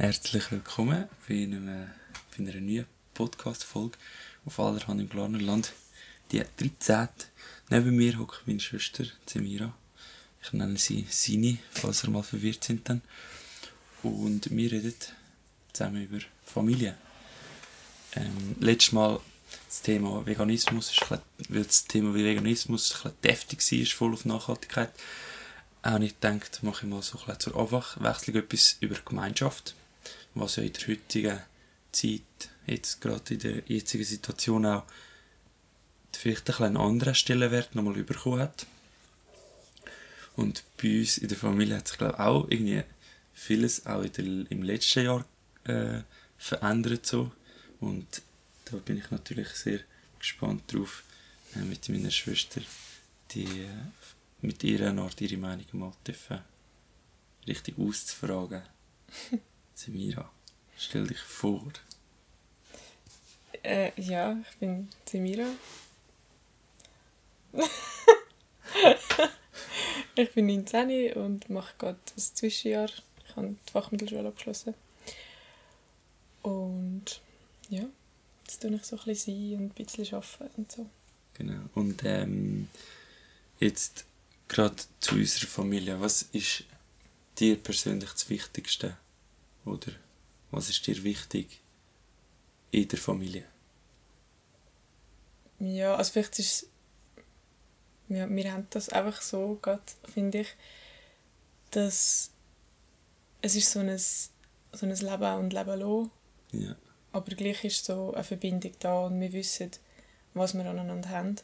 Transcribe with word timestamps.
Herzlich 0.00 0.52
willkommen 0.52 1.08
bei, 1.28 1.34
einem, 1.34 1.66
bei 2.30 2.38
einer 2.38 2.60
neuen 2.60 2.86
Podcast-Folge 3.14 3.98
auf 4.46 4.60
Allerhand 4.60 5.00
im 5.00 5.08
Glarnerland. 5.08 5.72
Die 6.30 6.40
13. 6.56 7.08
Neben 7.68 7.96
mir 7.96 8.16
hockt 8.16 8.46
meine 8.46 8.60
Schwester 8.60 9.06
Zemira. 9.26 9.74
Ich 10.40 10.52
nenne 10.52 10.78
sie 10.78 11.04
Sini, 11.10 11.58
falls 11.72 12.04
ihr 12.04 12.10
mal 12.10 12.22
verwirrt 12.22 12.62
sind 12.62 12.88
dann. 12.88 13.02
Und 14.04 14.48
wir 14.52 14.70
reden 14.70 14.94
zusammen 15.72 16.04
über 16.04 16.24
Familie. 16.44 16.96
Ähm, 18.14 18.54
letztes 18.60 18.92
Mal 18.92 19.18
das 19.66 19.82
Thema 19.82 20.24
Veganismus, 20.24 20.92
ist 20.92 21.10
weil 21.10 21.64
das 21.64 21.86
Thema 21.86 22.14
Veganismus 22.14 22.94
ein 23.04 23.10
bisschen 23.10 23.20
deftig 23.24 23.72
war, 23.72 23.96
voll 23.96 24.14
auf 24.14 24.24
Nachhaltigkeit, 24.24 24.92
habe 25.82 26.04
ich 26.04 26.20
gedacht, 26.20 26.62
mache 26.62 26.86
ich 26.86 26.88
mal 26.88 27.02
so 27.02 27.18
ein 27.18 27.24
bisschen 27.24 27.40
zur 27.40 27.56
Abwechslung 27.56 28.36
etwas 28.36 28.76
über 28.78 28.94
Gemeinschaft 29.04 29.74
was 30.38 30.56
ja 30.56 30.62
in 30.62 30.72
der 30.72 30.88
heutigen 30.88 31.40
Zeit, 31.92 32.50
jetzt 32.66 33.00
gerade 33.00 33.34
in 33.34 33.40
der 33.40 33.62
jetzigen 33.66 34.04
Situation 34.04 34.66
auch, 34.66 34.84
vielleicht 36.12 36.60
einen 36.60 36.76
anderen 36.76 37.14
Stellenwert 37.14 37.74
nochmal 37.74 37.94
bekommen 38.02 38.40
hat. 38.40 38.66
Und 40.36 40.64
bei 40.80 41.00
uns 41.00 41.18
in 41.18 41.28
der 41.28 41.36
Familie 41.36 41.76
hat 41.76 41.88
sich, 41.88 41.98
glaube 41.98 42.14
ich, 42.14 42.20
auch 42.20 42.46
irgendwie 42.48 42.82
vieles 43.34 43.86
auch 43.86 44.06
der, 44.06 44.24
im 44.24 44.62
letzten 44.62 45.04
Jahr 45.04 45.24
äh, 45.64 46.02
verändert. 46.36 47.06
So. 47.06 47.30
Und 47.80 48.22
da 48.66 48.76
bin 48.78 48.98
ich 48.98 49.10
natürlich 49.10 49.48
sehr 49.50 49.80
gespannt 50.18 50.62
drauf, 50.72 51.04
äh, 51.54 51.60
mit 51.60 51.88
meiner 51.88 52.10
Schwester 52.10 52.60
die, 53.30 53.44
äh, 53.44 53.68
mit 54.40 54.62
ihrer 54.64 54.96
Art 54.98 55.20
ihre 55.20 55.36
Meinung 55.36 55.66
mal 55.72 55.92
dürfen, 56.06 56.40
richtig 57.46 57.78
auszufragen. 57.78 58.62
Samira, 59.78 60.28
stell 60.76 61.06
dich 61.06 61.20
vor. 61.20 61.72
Äh, 63.62 63.92
ja, 64.00 64.36
ich 64.50 64.56
bin 64.56 64.88
Samira. 65.08 65.46
ich 70.16 70.32
bin 70.34 70.46
19 70.46 71.12
und 71.12 71.48
mache 71.48 71.76
gerade 71.78 71.98
das 72.12 72.34
Zwischenjahr. 72.34 72.90
Ich 73.24 73.36
habe 73.36 73.54
die 73.54 73.70
Fachmittelschule 73.70 74.26
abgeschlossen. 74.26 74.74
Und 76.42 77.20
ja, 77.70 77.84
jetzt 78.42 78.60
tue 78.60 78.74
ich 78.74 78.84
so 78.84 78.96
ein 78.96 79.04
bisschen 79.04 79.50
sein 79.50 79.60
und 79.60 79.66
ein 79.66 79.84
bisschen 79.84 80.12
arbeiten 80.12 80.54
und 80.56 80.72
so. 80.72 80.90
Genau. 81.34 81.60
Und 81.76 82.02
ähm, 82.04 82.68
jetzt 83.60 84.06
gerade 84.48 84.74
zu 84.98 85.14
unserer 85.14 85.46
Familie. 85.46 86.00
Was 86.00 86.22
ist 86.32 86.64
dir 87.38 87.56
persönlich 87.56 88.10
das 88.10 88.28
Wichtigste? 88.28 88.96
Oder 89.68 89.92
was 90.50 90.68
ist 90.68 90.86
dir 90.86 91.02
wichtig 91.02 91.60
in 92.70 92.88
der 92.88 92.98
Familie? 92.98 93.44
Ja, 95.58 95.96
also 95.96 96.12
vielleicht 96.12 96.38
ist 96.38 96.68
ja, 98.08 98.28
wir 98.28 98.52
haben 98.52 98.66
das 98.70 98.88
einfach 98.88 99.20
so, 99.20 99.60
finde 100.04 100.40
ich, 100.40 100.48
dass 101.70 102.30
es 103.42 103.54
ist 103.54 103.70
so 103.70 103.80
ein, 103.80 103.98
so 103.98 104.86
ein 104.86 104.90
Leben 104.90 105.38
und 105.38 105.52
Leben 105.52 105.78
lassen. 105.78 106.10
Ja. 106.52 106.76
Aber 107.12 107.34
gleich 107.34 107.64
ist 107.64 107.84
so 107.84 108.14
eine 108.14 108.24
Verbindung 108.24 108.72
da 108.78 109.06
und 109.06 109.20
wir 109.20 109.32
wissen, 109.32 109.70
was 110.34 110.54
wir 110.54 110.64
aneinander 110.64 111.10
haben. 111.10 111.36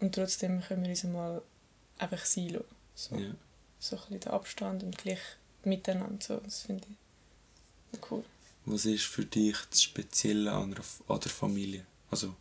Und 0.00 0.14
trotzdem 0.14 0.60
können 0.60 0.82
wir 0.82 0.90
uns 0.90 1.04
mal 1.04 1.42
einfach 1.98 2.24
sein 2.24 2.48
lassen. 2.48 2.64
So, 2.94 3.16
ja. 3.16 3.34
so 3.78 3.96
ein 3.96 4.02
bisschen 4.02 4.20
der 4.20 4.32
Abstand 4.32 4.82
und 4.82 4.98
gleich 4.98 5.20
miteinander. 5.66 6.24
So, 6.24 6.36
das 6.38 6.62
finde 6.62 6.86
ich 7.92 8.10
cool. 8.10 8.24
Was 8.64 8.84
ist 8.84 9.04
für 9.04 9.24
dich 9.24 9.56
das 9.70 9.82
Spezielle 9.82 10.52
an 10.52 10.72
der, 10.72 10.84
an 11.08 11.20
der 11.20 11.30
Familie? 11.30 11.86
Also, 12.10 12.34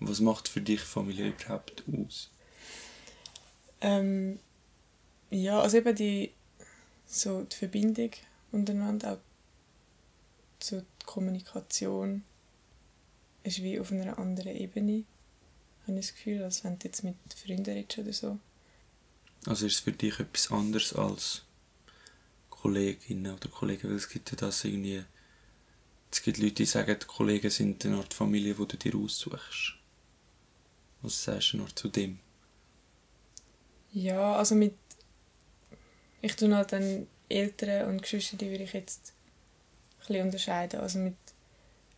was 0.00 0.20
macht 0.20 0.48
für 0.48 0.60
dich 0.60 0.80
Familie 0.80 1.28
überhaupt 1.28 1.82
aus? 1.88 2.30
Ähm, 3.80 4.38
ja, 5.30 5.60
also 5.60 5.78
eben 5.78 5.94
die, 5.96 6.32
so 7.06 7.42
die 7.42 7.56
Verbindung 7.56 8.10
untereinander, 8.52 9.14
auch 9.14 9.18
so 10.62 10.80
die 10.80 11.06
Kommunikation 11.06 12.22
ist 13.42 13.62
wie 13.62 13.78
auf 13.78 13.92
einer 13.92 14.18
anderen 14.18 14.56
Ebene, 14.56 15.04
habe 15.86 15.98
ich 15.98 16.06
das 16.06 16.14
Gefühl, 16.14 16.42
als 16.42 16.64
wenn 16.64 16.78
du 16.78 16.86
jetzt 16.86 17.04
mit 17.04 17.16
Freunden 17.36 17.70
redest 17.70 17.98
oder 17.98 18.12
so. 18.12 18.38
Also 19.46 19.66
ist 19.66 19.74
es 19.74 19.80
für 19.80 19.92
dich 19.92 20.18
etwas 20.18 20.50
anderes 20.50 20.94
als 20.94 21.42
Kolleginnen 22.64 23.34
oder 23.34 23.48
Kollegen, 23.50 23.90
weil 23.90 23.96
es 23.96 24.08
gibt 24.08 24.30
ja 24.30 24.38
das 24.38 24.64
irgendwie, 24.64 25.04
es 26.10 26.22
gibt 26.22 26.38
Leute, 26.38 26.54
die 26.54 26.64
sagen, 26.64 26.96
die 26.98 27.06
Kollegen 27.06 27.50
sind 27.50 27.84
eine 27.84 27.98
Art 27.98 28.14
Familie, 28.14 28.54
die 28.54 28.66
du 28.66 28.76
dir 28.78 28.96
aussuchst. 28.96 29.74
Was 31.02 31.24
sagst 31.24 31.52
du 31.52 31.58
noch 31.58 31.72
zu 31.72 31.88
dem? 31.88 32.20
Ja, 33.92 34.36
also 34.36 34.54
mit, 34.54 34.72
ich 36.22 36.36
tue 36.36 36.56
halt 36.56 36.72
dann 36.72 37.06
Eltern 37.28 37.90
und 37.90 38.00
Geschwister, 38.00 38.38
die 38.38 38.50
würde 38.50 38.64
ich 38.64 38.72
jetzt 38.72 39.12
ein 39.12 40.06
bisschen 40.06 40.24
unterscheiden. 40.24 40.80
Also 40.80 41.00
mit, 41.00 41.16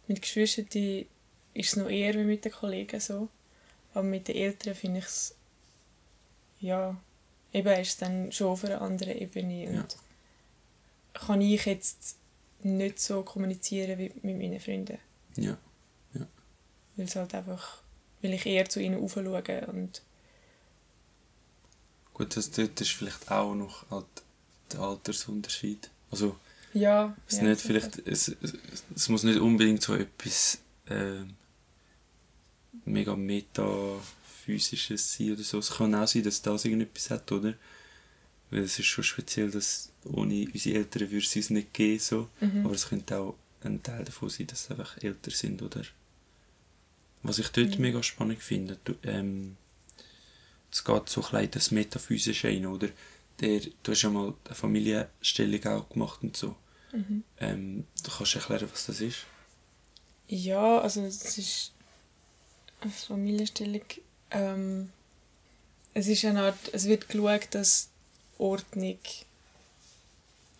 mit 0.09 0.21
Geschwistern 0.21 1.07
ist 1.55 1.69
es 1.69 1.77
noch 1.77 1.89
eher 1.89 2.15
wie 2.15 2.25
mit 2.25 2.45
den 2.45 2.51
Kollegen 2.51 2.99
so, 2.99 3.29
aber 3.95 4.03
mit 4.03 4.27
den 4.27 4.35
Eltern 4.35 4.75
finde 4.75 4.99
ich 4.99 5.05
es, 5.05 5.37
ja, 6.59 7.01
eben 7.53 7.81
ist 7.81 7.89
es 7.91 7.97
dann 7.99 8.33
schon 8.33 8.49
auf 8.49 8.65
einer 8.65 8.83
anderen 8.83 9.17
Ebene 9.17 9.69
und 9.69 9.93
ja 9.93 10.06
kann 11.19 11.41
ich 11.41 11.65
jetzt 11.65 12.17
nicht 12.63 13.01
so 13.01 13.23
kommunizieren 13.23 13.99
wie 13.99 14.13
mit 14.23 14.39
meinen 14.39 14.61
Freunden. 14.61 14.99
Ja. 15.37 15.57
ja. 16.15 16.27
Weil 16.97 17.07
es 17.07 17.17
halt 17.17 17.35
einfach, 17.35 17.83
weil 18.23 18.35
ich 18.35 18.47
eher 18.47 18.69
zu 18.69 18.81
ihnen 18.81 19.03
aufschaue 19.03 19.67
und 19.67 20.03
Gut, 22.15 22.35
das, 22.35 22.51
das 22.51 22.71
ist 22.81 22.93
vielleicht 22.93 23.31
auch 23.31 23.55
noch 23.55 23.91
halt 23.91 24.07
der 24.73 24.81
Altersunterschied. 24.81 25.91
Also, 26.11 26.35
ja, 26.73 27.15
es, 27.29 27.37
ja, 27.37 27.43
nicht 27.43 27.61
vielleicht, 27.61 27.99
es, 28.09 28.35
es, 28.95 29.09
muss 29.11 29.23
nicht 29.23 29.39
unbedingt 29.39 29.83
so 29.83 29.95
etwas 29.95 30.59
äh, 30.89 31.21
mega 32.87 33.15
metaphysisches 33.15 35.13
sein 35.13 35.35
oder 35.35 35.43
so. 35.43 35.59
Es 35.59 35.73
kann 35.73 35.95
auch 35.95 36.09
sein, 36.09 36.23
dass 36.23 36.41
das 36.41 36.65
irgendetwas 36.65 37.11
hat, 37.11 37.31
oder? 37.33 37.53
Weil 38.51 38.61
es 38.61 38.79
ist 38.79 38.87
schon 38.87 39.05
speziell, 39.05 39.51
dass 39.51 39.91
ohne 40.05 40.47
unsere 40.53 40.79
Eltern 40.79 41.11
würde 41.11 41.27
es 41.27 41.37
uns 41.37 41.51
nicht 41.51 41.75
geben. 41.75 41.99
So. 41.99 42.29
Mhm. 42.41 42.65
Aber 42.65 42.75
es 42.75 42.89
könnte 42.89 43.19
auch 43.19 43.35
ein 43.63 43.83
Teil 43.83 44.05
davon 44.05 44.29
sein, 44.29 44.47
dass 44.47 44.65
sie 44.65 44.71
einfach 44.71 44.97
älter 45.03 45.31
sind. 45.31 45.63
Oder 45.63 45.83
was 47.23 47.39
ich 47.39 47.49
dort 47.49 47.77
mhm. 47.77 47.83
mega 47.83 48.03
spannend 48.03 48.43
finde, 48.43 48.79
du, 48.85 48.95
ähm, 49.03 49.57
es 50.71 50.85
geht 50.85 51.09
so 51.09 51.25
ein 51.33 51.51
das 51.51 51.71
Metaphysische 51.71 52.49
ein, 52.49 52.67
oder? 52.67 52.89
Der, 53.41 53.61
du 53.83 53.93
hast 53.93 54.03
ja 54.03 54.11
mal 54.11 54.35
eine 54.45 54.55
Familienstellung 54.55 55.65
auch 55.67 55.89
gemacht 55.89 56.23
und 56.23 56.37
so. 56.37 56.57
Mhm. 56.93 57.23
Ähm, 57.39 57.85
du 58.03 58.11
kannst 58.11 58.35
erklären, 58.35 58.69
was 58.71 58.87
das 58.87 59.01
ist? 59.01 59.19
Ja, 60.29 60.79
also 60.81 61.03
es 61.03 61.39
ist 61.39 61.73
eine 62.81 62.91
Familienstellung. 62.91 63.85
Ähm, 64.31 64.91
es 65.95 66.09
ist 66.09 66.25
eine 66.25 66.43
Art, 66.43 66.59
es 66.73 66.87
wird 66.87 67.09
geschaut, 67.09 67.49
dass 67.51 67.91
Ordnung 68.39 68.99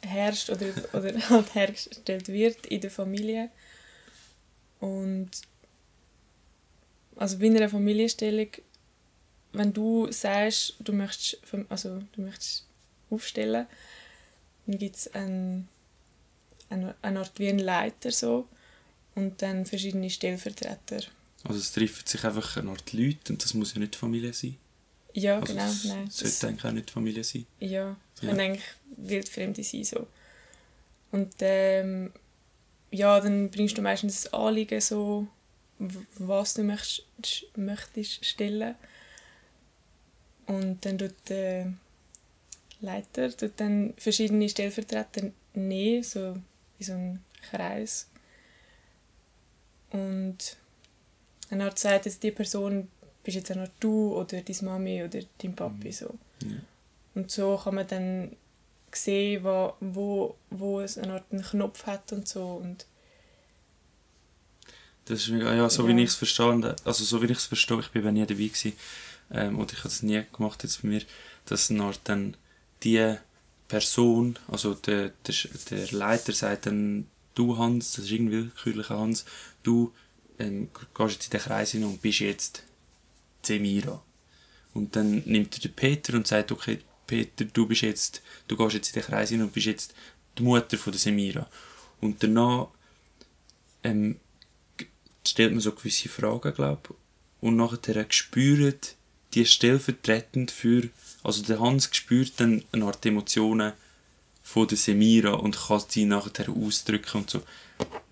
herrscht 0.03 0.51
oder, 0.51 0.67
oder 0.93 1.29
halt 1.31 1.55
hergestellt 1.55 2.29
wird 2.29 2.67
in 2.67 2.81
der 2.81 2.91
Familie. 2.91 3.51
Und 4.81 5.31
also 7.17 7.39
bei 7.39 7.47
einer 7.47 7.69
Familienstellung, 7.69 8.49
wenn 9.53 9.73
du 9.73 10.11
sagst, 10.13 10.75
du 10.81 10.93
möchtest, 10.93 11.39
also 11.69 12.03
du 12.13 12.23
möchtest 12.23 12.67
aufstellen, 13.11 13.67
dann 14.67 14.79
gibt 14.79 14.97
es 14.97 15.15
ein, 15.15 15.69
eine, 16.69 16.95
eine 17.03 17.21
Art 17.21 17.39
wie 17.39 17.49
einen 17.49 17.61
Leiter 17.61 18.11
so 18.11 18.49
und 19.15 19.41
dann 19.41 19.65
verschiedene 19.65 20.11
Stellvertreter. 20.11 21.03
Also 21.45 21.61
es 21.61 21.73
treffen 21.73 22.07
sich 22.07 22.25
einfach 22.25 22.57
eine 22.57 22.71
Art 22.71 22.93
Leute 22.93 23.33
und 23.33 23.43
das 23.43 23.55
muss 23.55 23.75
ja 23.75 23.81
nicht 23.81 23.97
Familie 23.97 24.33
sein? 24.33 24.57
Ja, 25.17 25.37
also 25.37 25.55
genau. 25.55 25.65
Nein, 25.65 26.11
sollte 26.11 26.25
das, 26.25 26.45
eigentlich 26.45 26.65
auch 26.67 26.73
nicht 26.73 26.91
Familie 26.91 27.25
sein. 27.25 27.47
Ja, 27.59 27.97
es 28.15 28.23
ja. 28.23 28.29
können 28.29 28.41
eigentlich 28.41 28.65
wildfremde 28.99 29.65
sein. 29.65 29.85
So. 29.85 30.07
Und 31.11 31.35
ähm, 31.41 32.13
ja, 32.91 33.19
dann 33.19 33.51
bringst 33.51 33.79
du 33.79 33.83
meistens 33.83 34.25
das 34.25 34.35
Anliegen 34.35 34.79
so, 34.83 35.27
was 36.19 36.53
du 36.53 36.65
möchtest, 36.65 37.07
möchtest 37.57 38.27
stellen. 38.27 38.75
Und 40.45 40.85
dann 40.85 40.99
tut 40.99 41.15
der 41.31 41.73
Leiter 42.83 43.35
tut 43.35 43.53
dann 43.57 43.95
verschiedene 43.97 44.51
Stellvertreter 44.51 45.31
nehmen, 45.55 46.03
so 46.03 46.37
in 46.79 46.85
so 46.85 46.93
einem 46.93 47.21
Kreis. 47.51 48.07
Und 49.93 50.59
dann 51.49 51.63
hat 51.63 51.77
gesagt, 51.77 52.05
dass 52.05 52.19
die 52.19 52.33
Person 52.33 52.89
bist 53.27 53.37
jetzt 53.37 53.51
auch 53.51 53.57
noch 53.57 53.69
du 53.81 54.15
oder 54.15 54.41
deine 54.41 54.63
Mami 54.63 55.03
oder 55.03 55.21
dein 55.43 55.55
Papi. 55.55 55.89
Mhm. 55.89 55.93
So. 55.93 56.15
Ja. 56.43 56.57
Und 57.15 57.31
so 57.31 57.61
kann 57.63 57.75
man 57.75 57.87
dann 57.87 58.37
gesehen, 58.91 59.45
wo, 59.45 59.75
wo, 59.81 60.37
wo 60.51 60.81
es 60.81 60.97
eine 60.97 61.15
Art 61.15 61.25
einen 61.31 61.43
Knopf 61.43 61.87
hat 61.87 62.13
und 62.13 62.27
so. 62.29 62.45
Und 62.45 62.87
das 65.07 65.21
ist 65.21 65.29
mega, 65.29 65.55
ja, 65.55 65.69
so 65.69 65.87
ja. 65.87 65.95
wie 65.95 66.03
ich 66.03 66.11
es 66.11 66.15
verstanden 66.15 66.75
also 66.85 67.05
so 67.05 67.21
wie 67.21 67.27
ich 67.27 67.39
es 67.39 67.47
verstehe, 67.47 67.81
ich 67.81 67.91
bin 67.91 68.03
nie 68.15 68.27
dabei 68.27 68.35
gewesen, 68.35 68.73
ähm, 69.31 69.59
und 69.59 69.73
ich 69.73 69.79
habe 69.79 69.89
es 69.89 70.03
nie 70.03 70.23
gemacht 70.33 70.63
jetzt 70.63 70.83
bei 70.83 70.89
mir, 70.89 71.03
dass 71.47 71.71
eine 71.71 71.85
Art 71.85 72.01
dann 72.05 72.37
die 72.83 73.17
Person, 73.69 74.39
also 74.49 74.75
der, 74.75 75.13
der, 75.27 75.35
der 75.71 75.93
Leiter 75.93 76.33
sagt 76.33 76.67
dann, 76.67 77.07
du 77.35 77.59
Hans, 77.59 77.93
das 77.93 78.07
ist 78.07 78.11
irgendwie 78.11 78.37
willkürlicher 78.37 78.99
Hans, 78.99 79.25
du 79.63 79.93
ähm, 80.39 80.69
gehst 80.97 81.15
jetzt 81.15 81.25
in 81.27 81.31
den 81.31 81.41
Kreis 81.41 81.71
hin 81.73 81.85
und 81.85 82.03
bist 82.03 82.21
jetzt 82.21 82.63
Zemira. 83.47 84.03
Und 84.75 84.95
dann 84.97 85.23
nimmt 85.25 85.55
er 85.57 85.61
den 85.61 85.73
Peter 85.73 86.15
und 86.15 86.27
sagt, 86.27 86.53
okay, 86.53 86.81
Peter, 87.07 87.45
du 87.45 87.67
bist 87.67 87.83
jetzt, 87.83 88.23
du 88.49 88.57
gehst 88.57 88.75
jetzt 88.75 88.95
in 88.95 89.01
den 89.01 89.09
Kreis 89.09 89.31
hin 89.31 89.43
und 89.43 89.53
bist 89.53 89.67
jetzt 89.67 89.95
die 90.37 90.43
Mutter 90.43 90.77
von 90.77 90.93
der 90.93 91.01
Semira. 91.01 91.49
Und 92.01 92.23
danach 92.23 92.69
ähm, 93.83 94.21
stellt 95.27 95.53
man 95.53 95.61
so 95.61 95.73
gewisse 95.73 96.09
Fragen, 96.09 96.53
glaube. 96.53 96.95
Und 97.41 97.57
nachher 97.57 98.07
spürt 98.11 98.97
die 99.35 99.45
stellvertretend 99.45 100.51
für, 100.51 100.89
also 101.23 101.43
der 101.43 101.61
Hans 101.61 101.89
spürt 101.93 102.33
dann 102.39 102.65
eine 102.73 102.87
Art 102.87 103.05
Emotionen 103.07 103.73
von 104.47 104.69
der 104.69 104.79
Semira 104.79 105.33
und 105.33 105.59
kann 105.59 105.83
die 105.93 106.05
nachher 106.05 106.49
ausdrücken 106.49 107.19
und 107.19 107.31
so. 107.31 107.43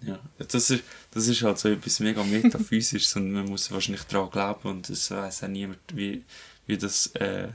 Ja, 0.02 0.18
das 0.36 0.68
ist, 0.68 0.82
das 1.12 1.28
ist 1.28 1.42
halt 1.42 1.60
so 1.60 1.68
etwas 1.68 2.00
mega 2.00 2.24
metaphysisches 2.24 3.14
und 3.16 3.30
man 3.30 3.46
muss 3.46 3.70
wahrscheinlich 3.70 4.02
daran 4.02 4.30
glauben 4.30 4.68
und 4.68 4.90
es 4.90 5.12
weiß 5.12 5.44
auch 5.44 5.48
niemand, 5.48 5.78
wie, 5.94 6.24
wie 6.66 6.76
das, 6.76 7.06
äh, 7.14 7.50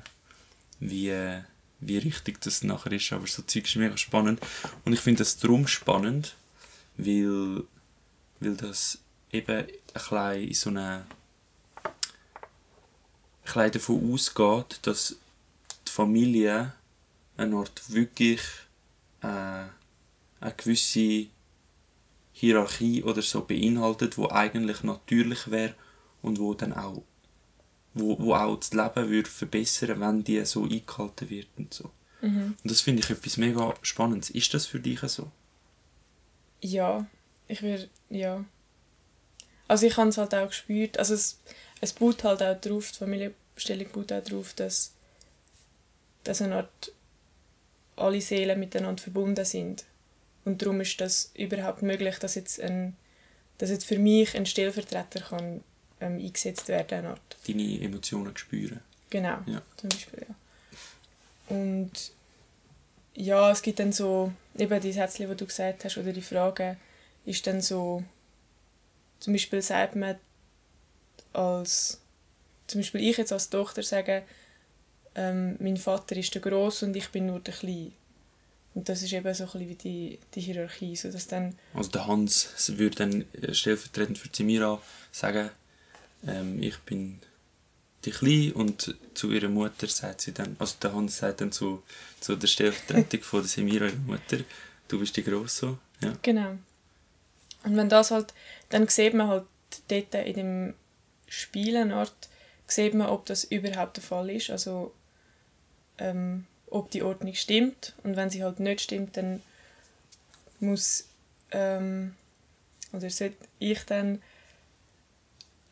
wie, 0.79 1.09
äh, 1.09 1.41
wie 1.81 1.97
richtig 1.97 2.39
das 2.39 2.63
nachher 2.63 2.93
ist, 2.93 3.11
aber 3.11 3.27
so 3.27 3.41
Zeug 3.41 3.65
ist 3.65 3.75
mega 3.75 3.97
spannend 3.97 4.39
und 4.85 4.93
ich 4.93 5.01
finde 5.01 5.19
das 5.19 5.35
darum 5.35 5.67
spannend, 5.67 6.35
weil, 6.95 7.63
weil 8.39 8.55
das 8.55 8.99
eben 9.33 9.57
ein 9.57 9.67
bisschen 9.93 10.41
in 10.41 10.53
so 10.53 10.69
eine 10.69 11.05
ein 13.53 13.71
davon 13.71 14.13
ausgeht, 14.13 14.79
dass 14.83 15.17
die 15.85 15.91
Familie 15.91 16.71
eine 17.35 17.57
Art 17.57 17.81
wirklich 17.89 18.41
äh, 19.21 19.65
eine 20.41 20.53
gewisse 20.55 21.27
Hierarchie 22.33 23.03
oder 23.03 23.21
so 23.21 23.41
beinhaltet, 23.41 24.17
wo 24.17 24.29
eigentlich 24.29 24.83
natürlich 24.83 25.51
wäre 25.51 25.75
und 26.21 26.39
wo 26.39 26.53
dann 26.53 26.73
auch 26.73 27.03
wo, 27.93 28.17
wo 28.19 28.33
auch 28.33 28.55
das 28.57 28.73
Leben 28.73 29.09
würde 29.09 29.29
verbessern, 29.29 29.99
wenn 29.99 30.23
die 30.23 30.43
so 30.45 30.63
eingehalten 30.63 31.29
wird 31.29 31.47
und 31.57 31.73
so. 31.73 31.91
Mhm. 32.21 32.55
Und 32.61 32.71
das 32.71 32.81
finde 32.81 33.01
ich 33.01 33.09
etwas 33.09 33.37
mega 33.37 33.73
Spannendes. 33.81 34.29
Ist 34.29 34.53
das 34.53 34.65
für 34.65 34.79
dich 34.79 34.99
so? 35.01 35.31
Ja, 36.61 37.07
ich 37.47 37.61
würde, 37.61 37.89
ja. 38.09 38.43
Also 39.67 39.85
ich 39.85 39.97
habe 39.97 40.09
es 40.09 40.17
halt 40.17 40.33
auch 40.35 40.47
gespürt, 40.47 40.97
also 40.97 41.13
es, 41.13 41.39
es 41.79 41.93
baut 41.93 42.23
halt 42.23 42.41
auch 42.41 42.59
drauf, 42.59 42.91
die 42.91 42.97
Familienstellung 42.97 43.91
baut 43.91 44.11
auch 44.11 44.23
drauf, 44.23 44.53
dass, 44.53 44.93
dass 46.23 46.41
eine 46.41 46.55
Art 46.57 46.91
alle 47.99 48.21
Seelen 48.21 48.59
miteinander 48.59 49.01
verbunden 49.01 49.45
sind. 49.45 49.85
Und 50.45 50.61
darum 50.61 50.81
ist 50.81 50.99
das 51.01 51.31
überhaupt 51.35 51.81
möglich, 51.81 52.17
dass 52.19 52.35
jetzt, 52.35 52.59
ein, 52.61 52.95
dass 53.57 53.69
jetzt 53.69 53.85
für 53.85 53.99
mich 53.99 54.35
ein 54.35 54.45
Stellvertreter 54.45 55.21
kann, 55.21 55.63
ähm, 56.01 56.19
eingesetzt 56.19 56.67
werden 56.67 56.87
kann. 57.05 57.19
Deine 57.47 57.81
Emotionen 57.81 58.35
spüren. 58.35 58.79
Genau, 59.09 59.39
ja. 59.45 59.61
zum 59.77 59.89
Beispiel, 59.89 60.25
ja. 60.27 60.35
Und 61.55 61.91
ja, 63.15 63.51
es 63.51 63.61
gibt 63.61 63.79
dann 63.79 63.91
so, 63.91 64.31
eben 64.57 64.79
die 64.81 64.93
Sätze, 64.93 65.27
die 65.27 65.35
du 65.35 65.45
gesagt 65.45 65.83
hast, 65.83 65.97
oder 65.97 66.13
die 66.13 66.21
Frage, 66.21 66.77
ist 67.25 67.45
dann 67.47 67.61
so, 67.61 68.03
zum 69.19 69.33
Beispiel 69.33 69.61
sagt 69.61 69.95
man 69.95 70.15
als, 71.33 71.99
zum 72.67 72.81
Beispiel 72.81 73.01
ich 73.01 73.17
jetzt 73.17 73.33
als 73.33 73.49
Tochter 73.49 73.83
sage, 73.83 74.23
ähm, 75.19 75.57
mein 75.59 75.75
Vater 75.75 76.15
ist 76.15 76.33
der 76.33 76.41
Groß 76.41 76.83
und 76.83 76.95
ich 76.95 77.09
bin 77.09 77.25
nur 77.25 77.41
der 77.41 77.53
Kleine. 77.53 77.91
Und 78.73 78.87
das 78.87 79.01
ist 79.01 79.11
eben 79.11 79.33
so 79.33 79.43
ein 79.43 79.49
bisschen 79.51 79.69
wie 79.69 79.75
die, 79.75 80.19
die 80.33 80.41
Hierarchie. 80.41 80.95
So 80.95 81.11
dass 81.11 81.27
dann 81.27 81.55
also 81.73 81.91
der 81.91 82.07
Hans 82.07 82.53
würde 82.77 82.95
dann 82.95 83.25
äh, 83.33 83.53
stellvertretend 83.53 84.17
für 84.17 84.31
Zemira 84.31 84.81
sagen, 85.11 85.49
ähm, 86.25 86.63
ich 86.63 86.77
bin 86.79 87.19
die 88.05 88.11
Kleine 88.11 88.53
und 88.53 88.95
zu 89.13 89.29
ihrer 89.31 89.49
Mutter 89.49 89.87
sagt 89.87 90.21
sie 90.21 90.31
dann, 90.31 90.55
also 90.57 90.75
der 90.81 90.93
Hans 90.93 91.17
sagt 91.17 91.41
dann 91.41 91.51
zu, 91.51 91.83
zu 92.21 92.37
der 92.37 92.47
Stellvertretung 92.47 93.21
von 93.21 93.41
der 93.41 93.49
Semira, 93.49 93.87
ihrer 93.87 93.97
Mutter, 93.97 94.37
du 94.87 94.99
bist 94.99 95.17
die 95.17 95.23
Grosse. 95.23 95.77
Ja. 96.01 96.13
Genau. 96.21 96.51
Und 97.65 97.75
wenn 97.75 97.89
das 97.89 98.11
halt, 98.11 98.33
dann 98.69 98.87
sieht 98.87 99.13
man 99.13 99.27
halt 99.27 99.43
dort 99.89 100.15
in 100.15 100.33
dem 100.33 100.73
Spielenort, 101.27 102.29
sieht 102.67 102.93
man, 102.93 103.07
ob 103.07 103.25
das 103.25 103.43
überhaupt 103.43 103.97
der 103.97 104.03
Fall 104.03 104.29
ist. 104.29 104.49
Also 104.49 104.93
ähm, 105.99 106.45
ob 106.69 106.91
die 106.91 107.03
Ordnung 107.03 107.33
stimmt. 107.35 107.93
Und 108.03 108.15
wenn 108.15 108.29
sie 108.29 108.43
halt 108.43 108.59
nicht 108.59 108.81
stimmt, 108.81 109.17
dann 109.17 109.41
muss 110.59 111.07
ähm, 111.51 112.15
oder 112.93 113.09
sollte 113.09 113.37
ich 113.59 113.83
dann 113.85 114.21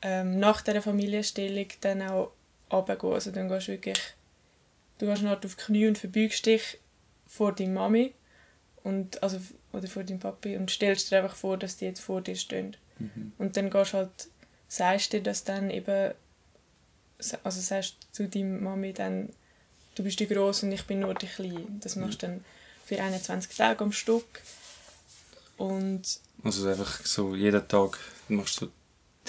ähm, 0.02 0.40
nach 0.40 0.62
der 0.62 0.82
Familienstellung 0.82 1.68
dann 1.82 2.02
auch 2.04 2.32
runtergehen. 2.72 3.14
Also 3.14 3.32
dann 3.32 3.50
gehst 3.50 3.68
du 3.68 3.72
wirklich, 3.74 4.00
du 5.00 5.08
gehst 5.08 5.26
auf 5.26 5.40
die 5.40 5.48
Knie 5.48 5.88
und 5.88 5.98
verbeugst 5.98 6.46
dich 6.46 6.80
vor 7.26 7.54
deiner 7.54 7.74
Mami 7.74 8.14
und, 8.84 9.22
also, 9.24 9.40
oder 9.74 9.88
vor 9.88 10.04
deinem 10.04 10.20
Papi 10.20 10.56
und 10.56 10.72
stellst 10.72 11.12
dir 11.12 11.18
einfach 11.18 11.36
vor, 11.36 11.58
dass 11.58 11.78
die 11.78 11.86
jetzt 11.86 12.00
vor 12.00 12.22
dir 12.22 12.36
stehen. 12.36 12.78
Mhm. 13.00 13.34
Und 13.38 13.58
dann 13.58 13.70
gehst 13.70 13.94
halt, 13.94 14.30
sagst 14.68 15.14
dir 15.14 15.22
das 15.22 15.44
dann 15.44 15.70
eben, 15.70 16.14
also 17.44 17.62
sagst 17.62 18.08
zu 18.12 18.28
deiner 18.28 18.60
Mami 18.60 18.94
dann, 18.94 19.30
du 19.98 20.04
bist 20.04 20.20
die 20.20 20.28
Grosse 20.28 20.66
und 20.66 20.72
ich 20.72 20.86
bin 20.86 21.00
nur 21.00 21.14
die 21.14 21.28
Kleine. 21.28 21.66
Das 21.82 21.96
machst 21.96 22.22
du 22.22 22.28
dann 22.28 22.46
für 22.86 23.02
21 23.02 23.56
Tage 23.56 23.84
am 23.84 23.92
Stück. 23.92 24.42
Und 25.58 26.04
also 26.44 26.68
einfach 26.68 27.06
so 27.06 27.36
jeden 27.36 27.68
Tag 27.68 27.98
machst 28.30 28.62
du 28.62 28.70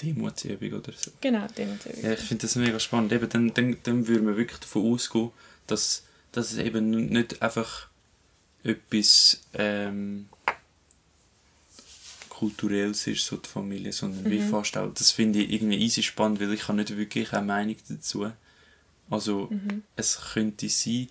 Demutsübung 0.01 0.73
oder 0.73 0.93
so. 0.95 1.11
Genau, 1.19 1.45
Demutsübung. 1.57 2.03
Ja, 2.03 2.13
ich 2.13 2.19
finde 2.19 2.43
das 2.43 2.55
mega 2.55 2.79
spannend. 2.79 3.11
Eben, 3.11 3.27
dann, 3.29 3.53
dann, 3.53 3.77
dann 3.83 4.07
würde 4.07 4.21
man 4.21 4.37
wirklich 4.37 4.59
davon 4.59 4.93
ausgehen, 4.93 5.31
dass, 5.67 6.03
dass 6.31 6.51
es 6.51 6.57
eben 6.59 6.89
nicht 6.89 7.41
einfach 7.41 7.87
etwas 8.63 9.41
ähm, 9.53 10.29
Kulturelles 12.29 13.07
ist, 13.07 13.25
so 13.25 13.37
die 13.37 13.49
Familie, 13.49 13.91
sondern 13.91 14.23
mhm. 14.23 14.31
wie 14.31 14.41
fast 14.41 14.77
auch, 14.77 14.93
das 14.93 15.11
finde 15.11 15.39
ich 15.39 15.51
irgendwie 15.51 15.77
easy 15.77 16.03
spannend, 16.03 16.39
weil 16.39 16.53
ich 16.53 16.67
habe 16.67 16.77
nicht 16.77 16.95
wirklich 16.95 17.33
eine 17.33 17.45
Meinung 17.45 17.75
dazu. 17.89 18.31
Also 19.09 19.47
mhm. 19.49 19.83
es 19.95 20.19
könnte 20.33 20.69
sein, 20.69 21.07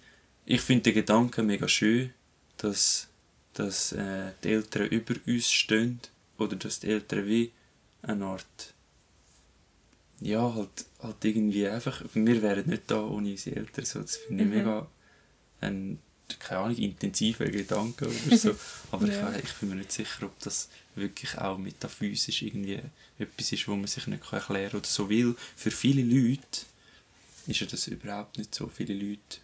ich 0.47 0.61
finde 0.61 0.85
den 0.85 0.95
Gedanken 0.95 1.47
mega 1.47 1.69
schön, 1.69 2.13
dass, 2.57 3.09
dass 3.55 3.93
äh, 3.93 4.33
die 4.43 4.53
Eltern 4.53 4.87
über 4.89 5.15
uns 5.27 5.51
stehen 5.51 6.01
oder 6.39 6.57
dass 6.57 6.81
die 6.81 6.89
Eltern 6.89 7.27
wie 7.27 7.53
eine 8.03 8.25
Art 8.25 8.75
ja, 10.21 10.53
halt, 10.53 10.87
halt 11.01 11.25
irgendwie 11.25 11.69
einfach, 11.69 12.03
wir 12.13 12.43
wären 12.43 12.69
nicht 12.69 12.85
da 12.87 13.01
ohne 13.03 13.31
unsere 13.31 13.57
Eltern, 13.57 13.85
so, 13.85 14.01
das 14.01 14.17
finde 14.17 14.45
ich 14.45 14.51
mhm. 14.51 14.57
mega 14.57 14.89
ein, 15.61 15.99
keine 16.41 16.61
Ahnung, 16.61 16.77
intensiver 16.77 17.45
Gedanke 17.47 18.07
oder 18.07 18.37
so, 18.37 18.55
aber 18.91 19.07
ja. 19.07 19.33
ich, 19.37 19.45
ich 19.45 19.55
bin 19.55 19.71
mir 19.71 19.77
nicht 19.77 19.93
sicher, 19.93 20.27
ob 20.27 20.39
das 20.41 20.69
wirklich 20.95 21.39
auch 21.39 21.59
metaphysisch 21.59 22.43
irgendwie 22.43 22.81
etwas 23.19 23.53
ist, 23.53 23.69
wo 23.69 23.77
man 23.77 23.87
sich 23.87 24.07
nicht 24.07 24.33
erklären 24.33 24.71
kann 24.71 24.81
oder 24.81 24.89
so, 24.89 25.09
weil 25.09 25.35
für 25.57 25.71
viele 25.71 26.03
Leute 26.03 26.67
ist 27.49 27.61
ja 27.61 27.67
das 27.67 27.89
überhaupt 27.89 28.39
nicht 28.39 28.55
so, 28.55 28.69
viele 28.69 28.95
Leute 28.95 29.41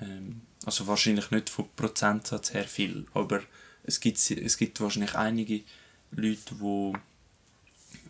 ähm, 0.00 0.40
also 0.64 0.86
wahrscheinlich 0.86 1.30
nicht 1.30 1.50
vom 1.50 1.68
Prozentsatz 1.76 2.54
her 2.54 2.64
viel, 2.64 3.06
aber 3.14 3.42
es 3.84 4.00
gibt, 4.00 4.18
es 4.30 4.56
gibt 4.56 4.80
wahrscheinlich 4.80 5.14
einige 5.14 5.62
Leute, 6.10 6.54
die 6.54 6.92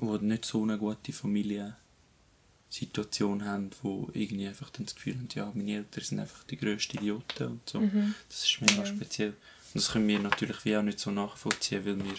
die 0.00 0.25
nicht 0.25 0.44
so 0.44 0.62
eine 0.62 0.78
gute 0.78 1.12
Familiensituation 1.12 3.44
haben, 3.44 3.70
wo 3.82 4.08
irgendwie 4.12 4.46
einfach 4.46 4.70
dann 4.70 4.87
das 4.87 4.94
Gefühl 4.94 5.16
haben, 5.16 5.28
ja, 5.34 5.50
meine 5.54 5.75
Eltern 5.76 6.04
sind 6.04 6.20
einfach 6.20 6.44
die 6.44 6.56
grössten 6.56 6.98
Idioten 6.98 7.46
und 7.46 7.68
so. 7.68 7.80
Mhm. 7.80 8.14
Das 8.28 8.44
ist 8.44 8.60
mega 8.60 8.75
ja. 8.75 8.87
speziell. 8.87 9.30
Und 9.30 9.75
das 9.75 9.90
können 9.90 10.06
wir 10.08 10.18
natürlich 10.18 10.64
wie 10.64 10.76
auch 10.76 10.82
nicht 10.82 11.00
so 11.00 11.10
nachvollziehen, 11.10 11.84
weil 11.84 12.04
wir 12.04 12.14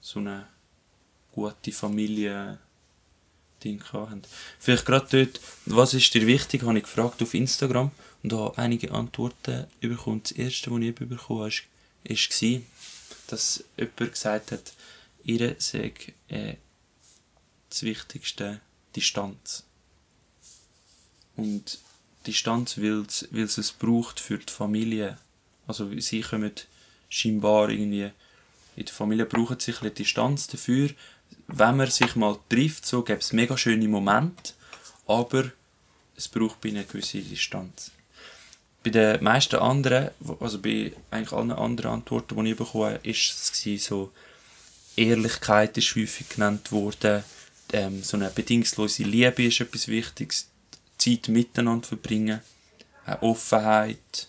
so 0.00 0.20
eine 0.20 0.46
gute 1.32 1.72
Familie 1.72 2.58
Ding 3.64 3.82
haben. 3.92 4.22
Vielleicht 4.58 4.86
gerade 4.86 5.06
dort, 5.10 5.40
was 5.66 5.94
ist 5.94 6.12
dir 6.14 6.26
wichtig, 6.26 6.62
habe 6.62 6.76
ich 6.76 6.84
gefragt 6.84 7.22
auf 7.22 7.34
Instagram 7.34 7.90
und 8.22 8.32
habe 8.32 8.58
einige 8.58 8.92
Antworten 8.92 9.66
bekommen. 9.80 10.22
Das 10.22 10.32
erste, 10.32 10.70
was 10.70 10.80
ich 10.80 10.94
bekommen 10.94 11.20
habe, 11.28 11.50
war, 11.50 12.60
dass 13.28 13.64
jemand 13.76 14.12
gesagt 14.12 14.52
hat, 14.52 14.72
ihr 15.24 15.56
sei 15.58 15.92
äh, 16.28 16.54
das 17.70 17.82
Wichtigste 17.82 18.60
Distanz. 18.94 19.64
Und 21.36 21.78
Distanz, 22.26 22.78
weil 22.78 23.04
es 23.42 23.58
es 23.58 23.72
braucht 23.72 24.20
für 24.20 24.38
die 24.38 24.52
Familie. 24.52 25.18
Also 25.66 25.90
sie 26.00 26.20
kommen 26.20 26.52
scheinbar 27.08 27.70
irgendwie, 27.70 28.10
in 28.76 28.84
der 28.84 28.94
Familie 28.94 29.26
brauchen 29.26 29.58
sie 29.60 29.74
ein 29.80 29.94
Distanz 29.94 30.46
dafür. 30.46 30.90
Wenn 31.46 31.76
man 31.76 31.90
sich 31.90 32.16
mal 32.16 32.38
trifft, 32.48 32.86
so 32.86 33.02
gibt 33.02 33.22
es 33.22 33.32
mega 33.32 33.56
schöne 33.56 33.88
Momente, 33.88 34.52
aber 35.06 35.50
es 36.16 36.28
braucht 36.28 36.60
bei 36.60 36.70
einer 36.70 36.84
gewissen 36.84 37.28
Distanz. 37.28 37.90
Bei 38.82 38.90
den 38.90 39.22
meisten 39.22 39.56
anderen, 39.56 40.10
also 40.40 40.60
bei 40.60 40.92
eigentlich 41.10 41.32
allen 41.32 41.52
anderen 41.52 41.92
Antworten, 41.92 42.42
die 42.44 42.50
ich 42.50 42.56
bekommen 42.56 42.94
habe, 42.94 43.08
ist 43.08 43.54
es 43.64 43.84
so, 43.84 44.12
Ehrlichkeit 44.96 45.76
ist 45.76 45.96
häufig 45.96 46.28
genannt 46.28 46.70
worden, 46.70 47.24
ähm, 47.72 48.02
so 48.02 48.16
eine 48.16 48.30
bedingungslose 48.30 49.02
Liebe 49.02 49.44
ist 49.44 49.60
etwas 49.60 49.88
Wichtiges, 49.88 50.48
Zeit 50.98 51.28
miteinander 51.28 51.88
verbringen, 51.88 52.40
eine 53.04 53.22
Offenheit 53.22 54.28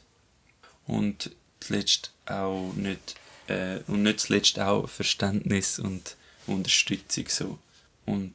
und 0.88 1.32
zuletzt 1.60 2.12
auch 2.26 2.74
nicht 2.76 3.16
äh, 3.48 3.80
und 3.88 4.04
nicht 4.04 4.22
zuletzt 4.22 4.60
auch 4.60 4.90
Verständnis 4.90 5.80
und 5.80 6.18
Unterstützung 6.48 7.26
so 7.28 7.60
und 8.06 8.34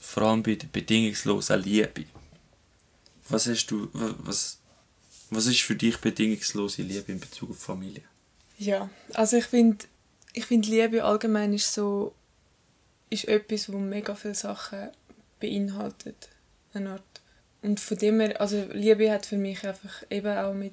vor 0.00 0.24
allem 0.24 0.42
bei 0.42 0.54
der 0.54 0.66
bedingungslosen 0.66 1.62
Liebe. 1.62 2.04
Was 3.28 3.46
hast 3.46 3.66
du 3.66 3.88
was 3.92 4.58
was 5.30 5.46
ist 5.46 5.62
für 5.62 5.76
dich 5.76 5.96
bedingungslose 5.98 6.82
Liebe 6.82 7.12
in 7.12 7.20
Bezug 7.20 7.50
auf 7.50 7.58
Familie? 7.58 8.02
Ja, 8.58 8.90
also 9.14 9.38
ich 9.38 9.46
finde 9.46 9.84
ich 10.32 10.46
finde 10.46 10.68
Liebe 10.68 11.04
allgemein 11.04 11.54
ist 11.54 11.72
so 11.72 12.14
ist 13.10 13.28
etwas, 13.28 13.70
wo 13.70 13.78
mega 13.78 14.14
viele 14.14 14.34
Sachen 14.34 14.88
beinhaltet, 15.38 16.30
eine 16.72 16.92
Art. 16.92 17.20
Und 17.60 17.78
von 17.78 17.98
dem 17.98 18.20
her, 18.20 18.40
also 18.40 18.66
Liebe 18.72 19.10
hat 19.10 19.26
für 19.26 19.36
mich 19.36 19.66
einfach 19.66 20.02
eben 20.10 20.36
auch 20.36 20.54
mit, 20.54 20.72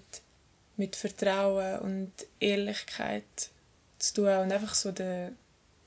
mit 0.77 0.95
Vertrauen 0.95 1.79
und 1.79 2.11
Ehrlichkeit 2.39 3.23
zu 3.99 4.13
tun 4.15 4.37
und 4.37 4.51
einfach 4.51 4.73
so 4.73 4.91
der, 4.91 5.33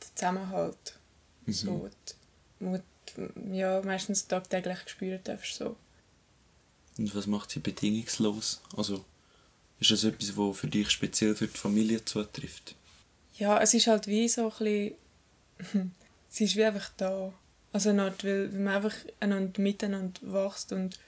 der 0.02 0.16
Zusammenhalt, 0.16 0.98
mhm. 1.46 1.52
so, 1.52 1.90
du 2.60 2.80
ja, 3.52 3.82
meistens 3.82 4.26
tagtäglich 4.26 4.78
spüren 4.86 5.20
darfst, 5.24 5.56
so. 5.56 5.76
Und 6.98 7.14
was 7.14 7.26
macht 7.26 7.50
sie 7.50 7.60
bedingungslos? 7.60 8.60
Also 8.76 9.04
ist 9.80 9.90
das 9.90 10.04
etwas, 10.04 10.36
was 10.36 10.58
für 10.58 10.68
dich 10.68 10.90
speziell 10.90 11.34
für 11.34 11.46
die 11.46 11.58
Familie 11.58 12.04
zutrifft? 12.04 12.74
Ja, 13.38 13.60
es 13.60 13.74
ist 13.74 13.86
halt 13.86 14.06
wie 14.06 14.28
so 14.28 14.44
ein 14.44 14.50
bisschen 14.50 14.94
sie 16.28 16.44
ist 16.44 16.56
wie 16.56 16.64
einfach 16.64 16.90
da. 16.96 17.32
Also 17.72 17.92
nicht, 17.92 18.24
weil, 18.24 18.52
weil 18.52 18.60
man 18.60 18.74
einfach 18.74 18.94
einander 19.20 19.60
miteinander 19.60 20.20
wächst 20.22 20.72
und 20.72 20.98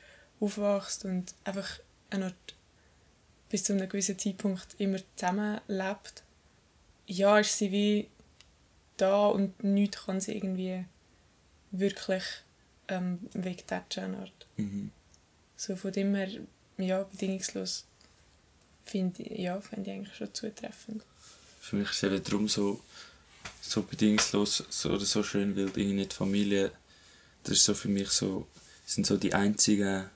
aufwachst 0.41 1.05
und 1.05 1.35
einfach 1.45 1.79
bis 3.49 3.65
zu 3.65 3.73
einem 3.73 3.89
gewissen 3.89 4.19
Zeitpunkt 4.19 4.69
immer 4.79 4.99
zusammenlebt. 5.17 6.23
Ja, 7.07 7.39
ist 7.39 7.59
sie 7.59 7.71
wie 7.73 8.09
da 8.97 9.27
und 9.27 9.63
nichts 9.65 10.05
kann 10.05 10.21
sie 10.21 10.37
irgendwie 10.37 10.85
wirklich 11.71 12.25
ähm, 12.89 13.19
wegtatschen. 13.33 14.17
Mhm. 14.57 14.91
So 15.57 15.77
von 15.77 15.93
dem 15.93 16.15
her, 16.15 16.29
ja, 16.79 17.03
bedingungslos 17.03 17.85
finde 18.85 19.23
ich, 19.23 19.39
ja, 19.39 19.61
find 19.61 19.87
ich 19.87 19.93
eigentlich 19.95 20.17
schon 20.17 20.33
zutreffend. 20.35 21.03
Für 21.61 21.77
mich 21.77 21.91
ist 21.91 21.97
es 21.97 22.03
eben 22.03 22.23
darum 22.23 22.49
so, 22.49 22.83
so 23.63 23.83
bedingungslos 23.83 24.65
so, 24.69 24.91
oder 24.91 25.05
so 25.05 25.23
schön, 25.23 25.57
weil 25.57 25.71
irgendwie 25.77 26.07
die 26.07 26.15
Familie, 26.15 26.73
das 27.45 27.55
ist 27.55 27.65
so 27.65 27.75
für 27.75 27.89
mich 27.89 28.11
so, 28.11 28.47
sind 28.85 29.07
so 29.07 29.17
die 29.17 29.35
einzigen 29.35 30.11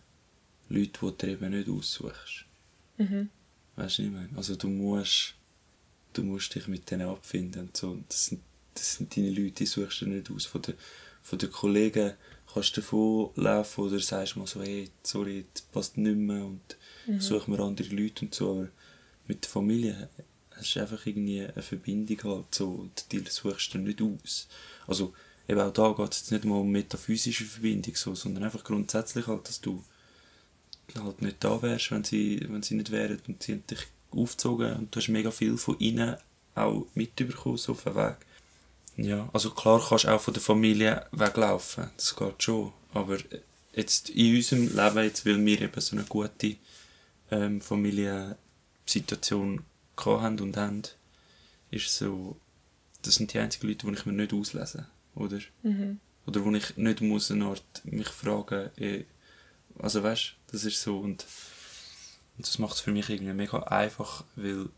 Leute, 0.69 0.99
die 1.01 1.17
du 1.17 1.27
eben 1.27 1.51
nicht 1.51 1.69
aussuchst. 1.69 2.45
Mhm. 2.99 3.31
Weißt 3.77 3.99
du, 3.99 4.03
was 4.03 4.07
ich 4.07 4.11
meine? 4.11 4.29
Also 4.37 4.57
du 4.57 4.69
musst, 4.69 5.35
du 6.13 6.23
musst 6.25 6.55
dich 6.55 6.69
mit 6.69 6.91
denen 6.91 7.09
abfinden 7.09 7.63
und 7.63 7.77
so. 7.77 7.99
Das 8.09 8.27
sind, 8.27 8.43
das 8.79 8.95
sind 8.95 9.17
deine 9.17 9.31
Leute, 9.31 9.53
die 9.53 9.67
suchst 9.67 10.01
du 10.03 10.07
nicht 10.07 10.31
aus. 10.31 10.47
Von 10.47 10.63
den, 10.63 10.75
von 11.23 11.39
den 11.39 11.51
Kollegen 11.51 12.15
kannst 12.53 12.77
du 12.77 12.81
davon 12.81 13.31
laufen 13.37 13.85
oder 13.85 14.01
sagst 14.01 14.37
mal 14.37 14.47
so, 14.47 14.63
hey, 14.63 14.91
sorry, 15.03 15.45
das 15.53 15.63
passt 15.63 15.99
nicht 15.99 16.17
mehr 16.17 16.45
und 16.45 16.77
mhm. 17.07 17.21
such 17.21 17.47
mir 17.47 17.61
andere 17.61 17.89
Leute 17.95 18.25
und 18.25 18.35
so. 18.35 18.51
Aber 18.53 18.69
mit 19.27 19.45
der 19.45 19.51
Familie 19.51 20.09
es 20.61 20.69
ist 20.69 20.77
einfach 20.79 21.07
irgendwie 21.07 21.43
eine 21.43 21.63
Verbindung 21.63 22.19
halt 22.25 22.55
so 22.55 22.69
und 22.69 23.13
die 23.13 23.23
suchst 23.29 23.75
du 23.75 23.79
nicht 23.79 24.03
aus. 24.03 24.49
Also 24.87 25.15
eben 25.49 25.61
auch 25.61 25.73
da 25.73 25.93
geht 25.93 26.13
es 26.13 26.21
jetzt 26.21 26.33
nicht 26.33 26.45
mal 26.45 26.57
um 26.57 26.71
metaphysische 26.71 27.45
Verbindung 27.45 27.95
so, 27.95 28.15
sondern 28.15 28.45
einfach 28.45 28.65
grundsätzlich 28.65 29.27
halt, 29.27 29.49
dass 29.49 29.61
du 29.61 29.83
halt 30.99 31.23
nicht 31.23 31.37
da 31.41 31.61
wärst, 31.63 31.91
wenn 31.91 32.05
sie, 32.05 32.45
wenn 32.49 32.63
sie 32.63 32.75
nicht 32.75 32.91
wären 32.91 33.21
und 33.29 33.43
sie 33.43 33.53
haben 33.53 33.67
dich 33.67 33.87
aufgezogen 34.11 34.75
und 34.75 34.95
du 34.95 35.01
hast 35.01 35.09
mega 35.09 35.31
viel 35.31 35.57
von 35.57 35.79
ihnen 35.79 36.17
auch 36.55 36.87
mitbekommen 36.95 37.57
so 37.57 37.73
auf 37.73 37.85
dem 37.85 37.95
Weg. 37.95 38.17
Ja, 38.99 39.31
also 39.33 39.53
klar 39.53 39.83
kannst 39.89 40.05
du 40.05 40.09
auch 40.09 40.21
von 40.21 40.35
der 40.35 40.43
Familie 40.43 41.07
weglaufen, 41.13 41.89
das 41.97 42.17
geht 42.17 42.43
schon, 42.43 42.73
aber 42.93 43.17
jetzt 43.73 44.11
in 44.11 44.35
unserem 44.35 44.75
Leben, 44.75 45.05
jetzt, 45.05 45.25
weil 45.25 45.47
wir 45.47 45.63
eben 45.63 45.81
so 45.81 45.97
eine 45.97 46.05
gute 46.05 46.57
ähm, 47.31 47.61
Familiensituation 47.61 49.63
haben 49.97 50.41
und 50.41 50.57
haben, 50.57 50.83
ist 51.71 51.97
so, 51.97 52.37
das 53.03 53.15
sind 53.15 53.33
die 53.33 53.39
einzigen 53.39 53.69
Leute, 53.69 53.87
die 53.87 53.93
ich 53.93 54.05
mir 54.05 54.13
nicht 54.13 54.33
auslese, 54.33 54.89
oder? 55.15 55.39
Mhm. 55.63 56.01
Oder 56.27 56.45
wo 56.45 56.51
ich 56.51 56.77
nicht 56.77 57.01
muss 57.01 57.31
eine 57.31 57.47
Art 57.47 57.83
mich 57.85 58.09
fragen, 58.09 58.71
eh, 58.79 59.05
also 59.79 60.03
weißt, 60.03 60.35
das 60.51 60.65
ist 60.65 60.83
so 60.83 60.99
und, 60.99 61.25
und 62.37 62.47
das 62.47 62.59
macht 62.59 62.75
es 62.75 62.81
für 62.81 62.91
mich 62.91 63.09
irgendwie 63.09 63.33
mega 63.33 63.63
einfach, 63.63 64.25
weil, 64.35 64.71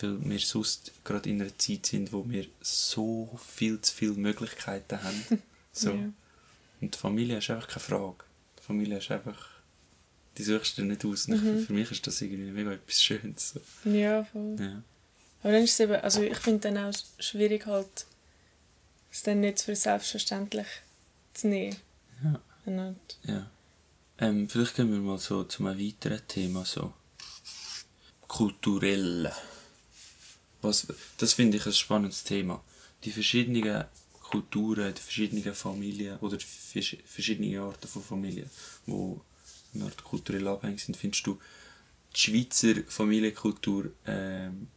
weil 0.00 0.24
wir 0.24 0.38
sonst 0.38 0.92
gerade 1.04 1.30
in 1.30 1.40
einer 1.40 1.56
Zeit 1.58 1.86
sind, 1.86 2.12
wo 2.12 2.28
wir 2.28 2.46
so 2.60 3.38
viel 3.46 3.80
zu 3.80 3.94
viele 3.94 4.12
Möglichkeiten 4.14 5.02
haben. 5.02 5.42
So. 5.76 5.90
ja. 5.90 6.08
Und 6.80 6.94
die 6.94 6.96
Familie 6.96 7.38
ist 7.38 7.50
einfach 7.50 7.66
keine 7.66 7.80
Frage. 7.80 8.18
Die 8.56 8.62
Familie 8.62 8.98
ist 8.98 9.10
einfach 9.10 9.54
die 10.36 10.42
suchst 10.42 10.78
du 10.78 10.82
nicht 10.82 11.04
aus. 11.04 11.28
Mhm. 11.28 11.64
Für 11.66 11.72
mich 11.72 11.90
ist 11.90 12.06
das 12.06 12.20
irgendwie 12.20 12.50
mega 12.50 12.72
etwas 12.72 13.02
Schönes. 13.02 13.54
So. 13.54 13.90
Ja, 13.90 14.24
voll. 14.24 14.56
Ja. 14.58 14.82
Aber 15.42 15.52
dann 15.52 15.62
ist 15.62 15.74
es 15.74 15.80
eben, 15.80 15.94
also 15.94 16.22
ich 16.22 16.38
finde 16.38 16.60
dann 16.60 16.78
auch 16.78 16.98
schwierig 17.18 17.66
halt, 17.66 18.06
es 19.12 19.22
dann 19.22 19.40
nicht 19.40 19.60
für 19.60 19.76
selbstverständlich 19.76 20.66
zu 21.34 21.48
nehmen. 21.48 21.76
Ja. 22.22 22.40
Und 22.66 22.98
ja. 23.24 23.50
Ähm, 24.18 24.48
vielleicht 24.48 24.76
gehen 24.76 24.90
wir 24.90 24.98
mal 24.98 25.18
so 25.18 25.44
zu 25.44 25.66
einem 25.66 25.78
weiteren 25.78 26.26
Thema, 26.26 26.64
so 26.64 26.92
kulturell. 28.26 29.30
Was, 30.64 30.86
das 31.18 31.34
finde 31.34 31.58
ich 31.58 31.66
ein 31.66 31.72
spannendes 31.72 32.24
Thema. 32.24 32.62
Die 33.04 33.10
verschiedenen 33.10 33.84
Kulturen, 34.22 34.94
die 34.94 35.00
verschiedenen 35.00 35.54
Familien 35.54 36.18
oder 36.18 36.38
die 36.38 36.44
verschiedenen 36.44 37.58
Arten 37.58 37.86
von 37.86 38.02
Familien, 38.02 38.50
wo 38.86 39.20
eine 39.74 39.90
kulturell 40.02 40.48
abhängig 40.48 40.82
sind, 40.82 40.96
findest 40.96 41.26
du 41.26 41.38
die 42.14 42.20
Schweizer 42.20 42.74
Familienkultur 42.88 43.92
ähm, 44.06 44.68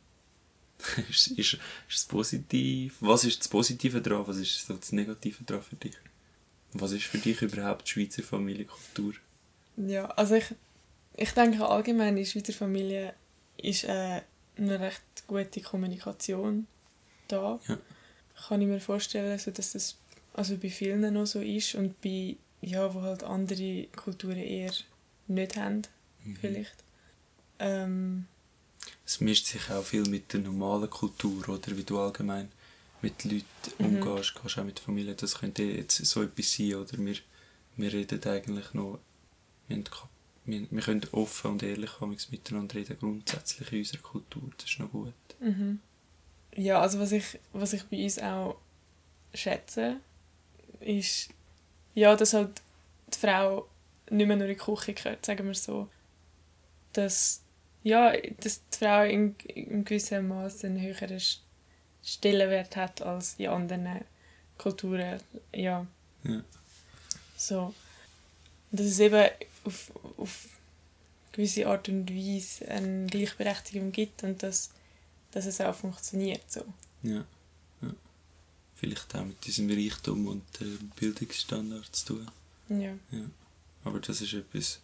ist, 1.10 1.28
ist, 1.28 1.54
ist 1.54 1.62
es 1.90 2.06
positiv? 2.06 2.98
Was 3.00 3.24
ist 3.24 3.40
das 3.40 3.48
Positive 3.48 4.02
daran? 4.02 4.28
Was 4.28 4.38
ist 4.38 4.70
das 4.70 4.92
Negative 4.92 5.44
daran 5.44 5.64
für 5.64 5.76
dich? 5.76 5.96
Was 6.74 6.92
ist 6.92 7.06
für 7.06 7.18
dich 7.18 7.42
überhaupt 7.42 7.88
die 7.88 7.92
Schweizer 7.92 8.24
Familienkultur? 8.24 9.14
Ja, 9.78 10.06
also 10.06 10.36
ich, 10.36 10.54
ich 11.16 11.32
denke 11.32 11.66
allgemein, 11.66 12.10
in 12.10 12.24
der 12.24 12.26
Schweizer 12.26 12.54
Familie 12.54 13.14
ist 13.58 13.86
äh, 13.86 14.22
eine 14.58 14.80
recht 14.80 15.02
gute 15.28 15.62
Kommunikation 15.62 16.68
da. 17.28 17.60
Ja. 17.68 17.78
Kann 18.48 18.62
ich 18.62 18.68
mir 18.68 18.80
vorstellen, 18.80 19.38
so 19.40 19.52
dass 19.52 19.74
das 19.74 19.98
also 20.34 20.58
bei 20.58 20.70
vielen 20.70 21.14
noch 21.14 21.26
so 21.26 21.42
ist 21.42 21.76
und 21.76 22.00
bei 22.02 22.38
ja, 22.62 22.94
wo 22.94 23.02
halt 23.02 23.24
andere 23.24 23.88
Kulturen 23.96 24.38
eher 24.38 24.72
nicht 25.28 25.56
haben, 25.58 25.82
mhm. 26.24 26.36
vielleicht. 26.38 26.76
Ähm, 27.60 28.26
es 29.06 29.20
mischt 29.22 29.46
sich 29.46 29.70
auch 29.70 29.84
viel 29.84 30.08
mit 30.08 30.34
der 30.34 30.42
normalen 30.42 30.90
Kultur, 30.90 31.48
oder 31.50 31.76
wie 31.78 31.84
du 31.84 32.00
allgemein 32.00 32.52
mit 33.02 33.24
Leuten 33.24 33.46
mhm. 33.80 33.86
umgehst, 33.86 34.36
gehst 34.42 34.60
auch 34.60 34.64
mit 34.64 34.80
Familie. 34.80 35.16
Das 35.16 35.40
könnte 35.40 35.64
jetzt 35.64 36.06
so 36.06 36.24
etwas 36.24 36.54
sein, 36.54 36.76
oder 36.76 36.98
wir, 36.98 37.16
wir 37.76 37.94
reden 37.94 38.24
eigentlich 38.26 38.74
noch, 38.74 39.00
wir, 39.68 39.84
wir, 40.48 40.68
wir 40.70 40.82
können 40.82 41.06
offen 41.12 41.52
und 41.52 41.64
ehrlich 41.64 41.92
miteinander 42.32 42.76
reden, 42.76 42.98
grundsätzlich 43.00 43.72
in 43.72 43.80
unserer 43.80 44.02
Kultur, 44.02 44.50
das 44.58 44.70
ist 44.70 44.80
noch 44.80 44.92
gut. 44.92 45.14
Mhm. 45.40 45.80
Ja, 46.56 46.82
also 46.82 47.00
was 47.00 47.12
ich, 47.12 47.40
was 47.54 47.74
ich 47.74 47.84
bei 47.84 48.04
uns 48.04 48.18
auch 48.18 48.58
schätze, 49.34 49.98
ist 50.80 51.30
ja, 51.94 52.16
dass 52.16 52.34
halt 52.34 52.62
die 53.14 53.18
Frau 53.20 53.68
nicht 54.10 54.28
mehr 54.28 54.38
nur 54.38 54.48
in 54.48 54.54
die 54.54 54.60
Küche 54.60 54.94
gehört, 54.94 55.26
sagen 55.26 55.48
wir 55.48 55.54
so. 55.54 55.90
Dass, 56.94 57.42
ja, 57.84 58.14
dass 58.40 58.62
die 58.70 58.78
Frau 58.78 59.04
in, 59.04 59.36
in 59.54 59.86
gewissem 59.86 60.28
Maße 60.28 60.68
einen 60.68 60.82
höheren 60.82 61.22
Stellenwert 62.04 62.76
hat 62.76 63.02
als 63.02 63.36
in 63.38 63.50
anderen 63.50 64.02
Kulturen. 64.58 65.20
Ja. 65.54 65.86
ja. 66.24 66.44
So. 67.36 67.74
Dass 68.72 68.86
es 68.86 69.00
eben 69.00 69.30
auf, 69.68 69.92
auf 70.18 70.48
gewisse 71.32 71.68
Art 71.68 71.88
und 71.90 72.10
Weise 72.10 72.68
eine 72.68 73.06
Gleichberechtigung 73.08 73.92
gibt 73.92 74.24
und 74.24 74.42
dass, 74.42 74.72
dass 75.32 75.46
es 75.46 75.62
auch 75.62 75.76
funktioniert. 75.76 76.42
So. 76.52 76.62
Ja. 77.04 77.26
ja. 77.82 77.94
Vielleicht 78.76 79.16
auch 79.16 79.26
mit 79.26 79.46
diesem 79.46 79.70
Reichtum 79.70 80.28
und 80.28 80.62
äh, 80.62 80.66
Bildungsstandards 81.00 82.06
zu 82.06 82.16
tun. 82.16 82.28
Ja. 82.70 82.94
ja. 83.12 83.26
Aber 83.84 84.00
das 84.00 84.22
ist 84.22 84.34
etwas, 84.34 84.80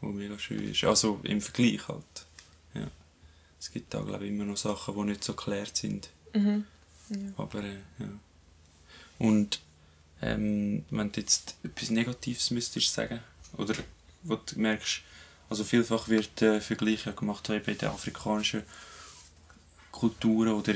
was 0.00 0.14
mega 0.14 0.38
schön 0.38 0.70
ist. 0.70 0.84
Also 0.84 1.20
im 1.24 1.40
Vergleich 1.40 1.88
halt. 1.88 2.26
Ja. 2.74 2.90
Es 3.58 3.72
gibt 3.72 3.92
da, 3.92 4.00
glaube 4.00 4.24
ich, 4.24 4.30
immer 4.30 4.44
noch 4.44 4.56
Sachen, 4.56 4.94
die 4.94 5.02
nicht 5.02 5.24
so 5.24 5.34
geklärt 5.34 5.76
sind. 5.76 6.10
Mhm. 6.34 6.64
Ja. 7.10 7.32
Aber, 7.36 7.64
äh, 7.64 7.78
ja. 7.98 8.08
Und 9.18 9.60
ähm, 10.22 10.84
wenn 10.90 11.12
du 11.12 11.20
jetzt 11.20 11.56
etwas 11.64 11.90
Negatives 11.90 12.50
müsstest 12.50 12.94
sagen, 12.94 13.20
oder 13.56 13.74
wo 14.24 14.36
du 14.36 14.58
merkst, 14.58 15.02
also 15.48 15.64
vielfach 15.64 16.08
wird 16.08 16.42
äh, 16.42 16.60
Vergleich 16.60 17.06
ja 17.06 17.12
gemacht 17.12 17.46
bei 17.46 17.58
den 17.60 17.88
afrikanischen 17.88 18.62
Kulturen 19.92 20.52
oder 20.52 20.74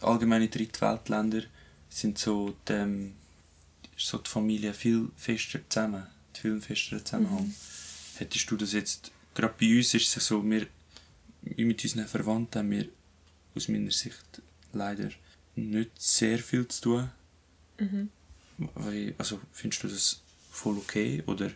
allgemeine 0.00 0.48
Drittweltländer 0.48 1.42
sind 1.90 2.18
so 2.18 2.56
die, 2.68 2.72
ähm, 2.72 3.14
so 3.96 4.18
die 4.18 4.30
Familie 4.30 4.72
viel 4.72 5.10
fester 5.16 5.60
zusammen, 5.68 6.06
viel 6.32 6.60
fester 6.60 7.04
Zusammenhang. 7.04 7.48
Mhm. 7.48 7.54
Hättest 8.16 8.50
du 8.50 8.56
das 8.56 8.72
jetzt, 8.72 9.12
gerade 9.34 9.54
bei 9.60 9.76
uns 9.76 9.92
ist 9.94 10.16
es 10.16 10.26
so, 10.26 10.42
wir 10.42 10.66
mit 11.42 11.84
unseren 11.84 12.08
Verwandten 12.08 12.58
haben 12.58 12.70
wir 12.70 12.88
aus 13.54 13.68
meiner 13.68 13.90
Sicht 13.90 14.42
leider 14.72 15.10
nicht 15.56 15.90
sehr 16.00 16.38
viel 16.38 16.66
zu 16.68 16.80
tun. 16.80 17.10
Mhm. 17.78 18.08
Also 19.18 19.40
findest 19.52 19.82
du 19.82 19.88
das 19.88 20.22
voll 20.50 20.78
okay 20.78 21.22
oder 21.26 21.50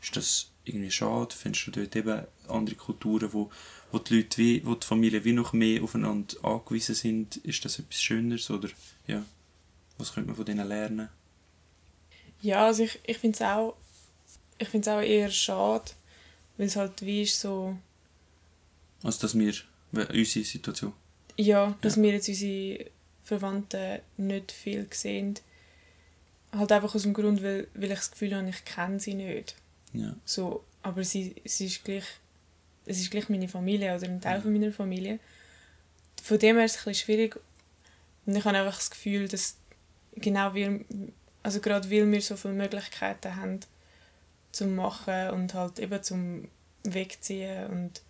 ist 0.00 0.16
das 0.16 0.51
irgendwie 0.64 0.90
schade? 0.90 1.34
Findest 1.34 1.66
du 1.66 1.70
dort 1.70 1.96
eben 1.96 2.26
andere 2.48 2.76
Kulturen, 2.76 3.32
wo, 3.32 3.50
wo 3.90 3.98
die 3.98 4.16
Leute 4.16 4.38
wie, 4.38 4.66
wo 4.66 4.74
die 4.74 4.86
Familien 4.86 5.24
wie 5.24 5.32
noch 5.32 5.52
mehr 5.52 5.82
aufeinander 5.82 6.36
angewiesen 6.42 6.94
sind? 6.94 7.36
Ist 7.38 7.64
das 7.64 7.78
etwas 7.78 8.02
Schöneres 8.02 8.50
oder 8.50 8.68
ja, 9.06 9.24
was 9.98 10.12
könnte 10.12 10.28
man 10.28 10.36
von 10.36 10.44
denen 10.44 10.66
lernen? 10.66 11.08
Ja, 12.40 12.66
also 12.66 12.84
ich, 12.84 12.98
ich 13.04 13.18
finde 13.18 13.36
es 13.36 13.42
auch, 13.42 13.76
auch 14.88 15.00
eher 15.00 15.30
schade, 15.30 15.90
weil 16.56 16.66
es 16.66 16.76
halt 16.76 17.02
wie 17.02 17.22
ist 17.22 17.40
so... 17.40 17.76
Also 19.02 19.20
dass 19.22 19.38
wir, 19.38 19.54
unsere 19.92 20.44
Situation? 20.44 20.92
Ja, 21.36 21.76
dass 21.80 21.96
ja. 21.96 22.02
wir 22.02 22.12
jetzt 22.12 22.28
unsere 22.28 22.90
Verwandten 23.24 24.00
nicht 24.16 24.52
viel 24.52 24.86
sehen. 24.90 25.38
Halt 26.52 26.72
einfach 26.72 26.94
aus 26.94 27.02
dem 27.02 27.14
Grund, 27.14 27.42
weil, 27.42 27.68
weil 27.74 27.92
ich 27.92 27.98
das 27.98 28.10
Gefühl 28.10 28.36
habe, 28.36 28.48
ich 28.48 28.64
kenne 28.64 29.00
sie 29.00 29.14
nicht. 29.14 29.56
Ja. 29.92 30.14
So, 30.24 30.64
aber 30.82 31.04
sie, 31.04 31.34
sie 31.44 31.66
ist 31.66 31.84
gleich, 31.84 32.04
es 32.86 33.00
ist 33.00 33.10
gleich 33.10 33.28
meine 33.28 33.48
Familie 33.48 33.94
oder 33.96 34.06
ein 34.06 34.20
Teil 34.20 34.36
ja. 34.36 34.42
von 34.42 34.52
meiner 34.52 34.72
Familie. 34.72 35.18
Von 36.22 36.38
dem 36.38 36.56
her 36.56 36.64
ist 36.64 36.72
es 36.72 36.78
ein 36.78 36.84
bisschen 36.90 37.06
schwierig. 37.06 37.40
Und 38.26 38.36
ich 38.36 38.44
habe 38.44 38.56
einfach 38.56 38.76
das 38.78 38.90
Gefühl, 38.90 39.28
dass 39.28 39.56
genau 40.14 40.54
wir, 40.54 40.80
also 41.42 41.60
gerade 41.60 41.90
weil 41.90 42.10
wir 42.10 42.20
so 42.20 42.36
viele 42.36 42.54
Möglichkeiten 42.54 43.36
haben 43.36 43.60
zum 44.52 44.74
Machen 44.76 45.30
und 45.30 45.54
halt 45.54 45.78
eben 45.78 46.02
zum 46.02 46.48
Wegziehen 46.84 47.66
und 47.68 48.02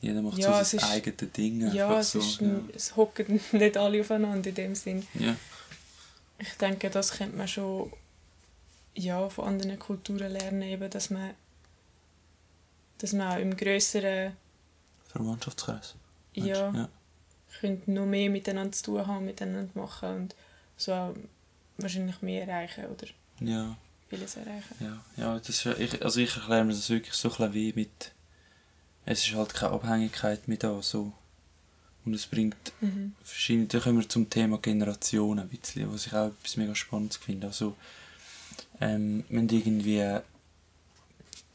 jeder 0.00 0.20
macht 0.20 0.36
ja, 0.36 0.64
so 0.64 0.78
sein 0.78 0.90
eigenes 0.90 1.32
Ding. 1.32 1.72
Ja, 1.72 2.00
es, 2.00 2.10
so, 2.10 2.18
ist, 2.18 2.40
ja. 2.40 2.60
es 2.74 2.96
hocken 2.96 3.40
nicht 3.52 3.76
alle 3.76 4.00
aufeinander 4.00 4.48
in 4.48 4.54
dem 4.54 4.74
Sinn. 4.74 5.06
Ja. 5.14 5.36
Ich 6.40 6.54
denke, 6.54 6.90
das 6.90 7.12
könnte 7.12 7.36
man 7.36 7.46
schon 7.46 7.92
ja, 8.94 9.28
von 9.28 9.46
anderen 9.46 9.78
Kulturen 9.78 10.32
lernen, 10.32 10.62
eben, 10.62 10.90
dass 10.90 11.10
man, 11.10 11.30
dass 12.98 13.12
man 13.12 13.32
auch 13.32 13.40
im 13.40 13.56
größeren 13.56 14.36
Verwandtschaftskreis 15.04 15.94
ja, 16.34 16.72
ja. 16.72 16.88
könnte 17.60 17.90
noch 17.90 18.06
mehr 18.06 18.30
miteinander 18.30 18.72
zu 18.72 18.84
tun 18.84 19.06
haben, 19.06 19.24
miteinander 19.26 19.70
machen 19.74 20.08
und 20.08 20.34
so 20.76 21.14
wahrscheinlich 21.78 22.20
mehr 22.22 22.46
erreichen 22.46 22.86
oder 22.86 23.06
ja. 23.40 23.76
vieles 24.08 24.36
erreichen. 24.36 24.74
Ja, 24.80 25.04
ja 25.16 25.38
das 25.38 25.48
ist, 25.48 25.66
ich, 25.78 26.02
also 26.02 26.20
ich 26.20 26.34
erkläre 26.36 26.64
mir 26.64 26.72
das 26.72 26.88
wirklich 26.88 27.14
so 27.14 27.30
ein 27.38 27.54
wie 27.54 27.72
mit 27.74 28.12
es 29.04 29.26
ist 29.26 29.34
halt 29.34 29.52
keine 29.52 29.72
Abhängigkeit 29.72 30.46
mehr 30.46 30.58
da 30.58 30.80
so 30.80 31.12
und 32.04 32.14
es 32.14 32.26
bringt 32.26 32.72
mhm. 32.80 33.14
verschiedene, 33.22 33.66
da 33.66 33.80
kommen 33.80 34.00
wir 34.00 34.08
zum 34.08 34.28
Thema 34.30 34.58
Generationen 34.58 35.40
ein 35.40 35.48
bisschen, 35.48 35.92
was 35.92 36.06
ich 36.06 36.12
auch 36.14 36.28
etwas 36.28 36.56
mega 36.56 36.74
spannend 36.74 37.14
finde, 37.14 37.48
also 37.48 37.76
ähm, 38.80 39.24
wir 39.28 39.52
irgendwie 39.52 40.20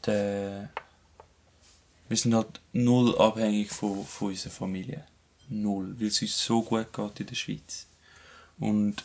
de, 0.06 0.68
wir 2.08 2.16
sind 2.16 2.34
halt 2.34 2.60
null 2.72 3.16
abhängig 3.18 3.70
von, 3.70 4.04
von 4.04 4.28
unserer 4.28 4.52
Familie. 4.52 5.04
Null. 5.48 5.94
Weil 5.98 6.08
es 6.08 6.22
uns 6.22 6.44
so 6.44 6.62
gut 6.62 6.92
geht 6.92 7.20
in 7.20 7.26
der 7.26 7.34
Schweiz. 7.34 7.86
Und 8.58 8.96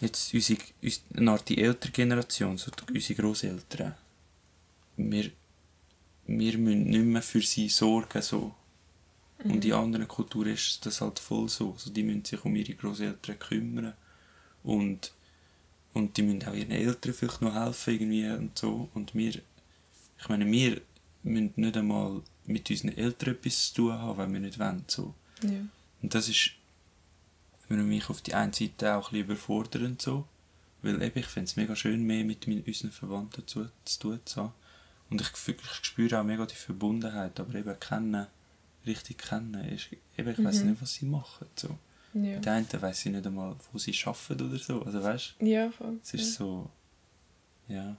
jetzt 0.00 0.34
unsere, 0.34 0.60
unsere 0.82 1.44
die 1.44 1.58
ältere 1.58 1.92
Generation, 1.92 2.58
so 2.58 2.70
unsere 2.88 3.22
Großeltern, 3.22 3.94
wir, 4.96 5.30
wir 6.26 6.58
müssen 6.58 6.84
nicht 6.84 7.04
mehr 7.04 7.22
für 7.22 7.42
sie 7.42 7.68
sorgen. 7.68 8.22
So. 8.22 8.54
Mhm. 9.42 9.50
Und 9.52 9.64
in 9.64 9.72
anderen 9.72 10.08
Kulturen 10.08 10.52
ist 10.52 10.84
das 10.84 11.00
halt 11.00 11.18
voll 11.18 11.48
so. 11.48 11.72
Also 11.72 11.90
die 11.90 12.02
müssen 12.02 12.24
sich 12.24 12.44
um 12.44 12.54
ihre 12.54 12.74
Großeltern 12.74 13.38
kümmern. 13.38 13.94
Und 14.62 15.12
und 15.94 16.16
die 16.16 16.22
müssen 16.22 16.46
auch 16.48 16.54
ihren 16.54 16.70
Eltern 16.70 17.12
vielleicht 17.12 17.42
noch 17.42 17.54
helfen 17.54 17.94
irgendwie 17.94 18.28
und 18.30 18.58
so. 18.58 18.88
Und 18.94 19.14
wir, 19.14 19.30
ich 19.30 20.28
meine, 20.28 20.50
wir 20.50 20.80
müssen 21.22 21.52
nicht 21.56 21.76
einmal 21.76 22.22
mit 22.46 22.70
unseren 22.70 22.96
Eltern 22.96 23.34
etwas 23.34 23.68
zu 23.68 23.74
tun 23.74 23.92
haben, 23.92 24.18
wenn 24.18 24.32
wir 24.32 24.40
nicht 24.40 24.58
wollen. 24.58 24.84
So. 24.86 25.14
Ja. 25.42 25.50
Und 26.02 26.14
das 26.14 26.28
ist 26.28 26.52
für 27.68 27.74
mich 27.74 28.08
auf 28.10 28.22
die 28.22 28.34
einen 28.34 28.52
Seite 28.52 28.94
auch 28.94 29.08
ein 29.08 29.12
bisschen 29.12 29.24
überfordernd 29.24 30.02
so. 30.02 30.26
Weil 30.82 31.00
eben, 31.00 31.18
ich 31.18 31.26
finde 31.26 31.48
es 31.48 31.56
mega 31.56 31.76
schön, 31.76 32.02
mehr 32.02 32.24
mit 32.24 32.46
unseren 32.46 32.90
Verwandten 32.90 33.46
zu, 33.46 33.68
zu 33.84 33.98
tun 34.00 34.20
zu 34.24 34.42
haben. 34.42 34.52
Und 35.10 35.20
ich, 35.20 35.28
ich 35.46 35.74
spüre 35.82 36.18
auch 36.18 36.24
mega 36.24 36.44
die 36.44 36.54
Verbundenheit, 36.54 37.38
aber 37.38 37.54
eben 37.54 37.78
kennen, 37.78 38.26
richtig 38.84 39.18
kennen, 39.18 39.62
ist, 39.68 39.88
eben, 40.16 40.30
ich 40.30 40.38
mhm. 40.38 40.44
weiß 40.44 40.62
nicht, 40.64 40.82
was 40.82 40.94
sie 40.94 41.06
machen. 41.06 41.46
So. 41.54 41.78
Ja. 42.14 42.38
Den 42.38 42.52
einen 42.52 42.82
weiss 42.82 43.06
ich 43.06 43.12
nicht 43.12 43.26
einmal, 43.26 43.56
wo 43.72 43.78
sie 43.78 43.94
arbeiten 44.04 44.48
oder 44.48 44.58
so. 44.58 44.82
Also 44.82 45.02
weißt 45.02 45.36
Ja, 45.40 45.70
voll. 45.70 45.98
Es 46.02 46.14
ist 46.14 46.32
ja. 46.32 46.38
so. 46.38 46.70
Ja. 47.68 47.96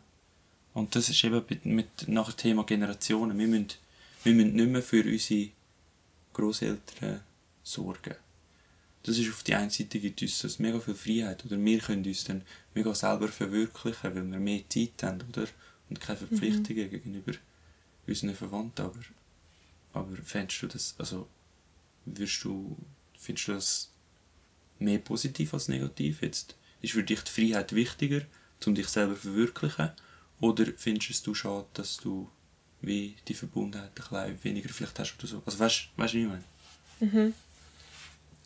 Und 0.74 0.96
das 0.96 1.10
ist 1.10 1.24
eben 1.24 1.44
mit, 1.50 1.66
mit 1.66 2.08
nach 2.08 2.32
dem 2.32 2.38
Thema 2.38 2.64
Generationen. 2.64 3.38
Wir 3.38 3.48
müssen, 3.48 3.68
wir 4.24 4.34
müssen 4.34 4.56
nicht 4.56 4.70
mehr 4.70 4.82
für 4.82 5.04
unsere 5.04 5.50
Großeltern 6.34 7.22
sorgen. 7.64 8.16
Das 9.04 9.18
ist 9.18 9.30
auf 9.30 9.44
die 9.44 9.56
einen 9.56 9.70
Seite 9.70 10.00
gibt 10.00 10.22
uns 10.22 10.42
das 10.42 10.60
mega 10.60 10.80
viel 10.80 10.96
Freiheit. 10.96 11.46
Oder 11.46 11.64
wir 11.64 11.80
können 11.80 12.06
uns 12.06 12.24
dann 12.24 12.42
mega 12.74 12.94
selber 12.96 13.28
verwirklichen, 13.28 14.16
weil 14.16 14.32
wir 14.32 14.40
mehr 14.40 14.64
Zeit 14.70 15.04
haben, 15.04 15.22
oder? 15.30 15.48
Und 15.90 16.00
keine 16.00 16.20
mhm. 16.20 16.28
Verpflichtungen 16.28 16.86
mhm. 16.86 16.90
gegenüber 16.90 17.34
unseren 18.08 18.36
Verwandten. 18.36 18.86
Aber, 18.86 19.00
aber 19.94 20.16
fändest 20.18 20.62
du 20.62 20.68
das, 20.68 20.96
also, 20.98 21.28
wirst 22.06 22.44
du, 22.44 22.78
findest 23.18 23.48
du 23.48 23.52
das 23.54 23.93
mehr 24.84 25.00
positiv 25.00 25.54
als 25.54 25.68
negativ? 25.68 26.22
Jetzt 26.22 26.56
ist 26.82 26.94
für 26.94 27.04
dich 27.04 27.22
die 27.22 27.32
Freiheit 27.32 27.74
wichtiger, 27.74 28.22
um 28.66 28.76
dich 28.76 28.88
selber 28.88 29.16
zu 29.16 29.22
verwirklichen? 29.22 29.92
Oder 30.40 30.66
findest 30.78 31.26
du 31.26 31.32
es 31.32 31.38
schade, 31.38 31.66
dass 31.74 31.98
du 31.98 32.30
wie 32.82 33.16
die 33.28 33.34
Verbundenheit 33.34 33.90
ein 33.90 33.94
bisschen 33.94 34.44
weniger 34.44 34.70
vielleicht 34.70 35.00
hast 35.00 35.16
oder 35.18 35.28
so? 35.28 35.42
Also 35.46 35.60
weißt 35.60 35.90
du, 35.96 36.04
wie 36.14 36.22
ich 36.22 36.28
meine? 36.28 36.44
Mhm. 37.00 37.34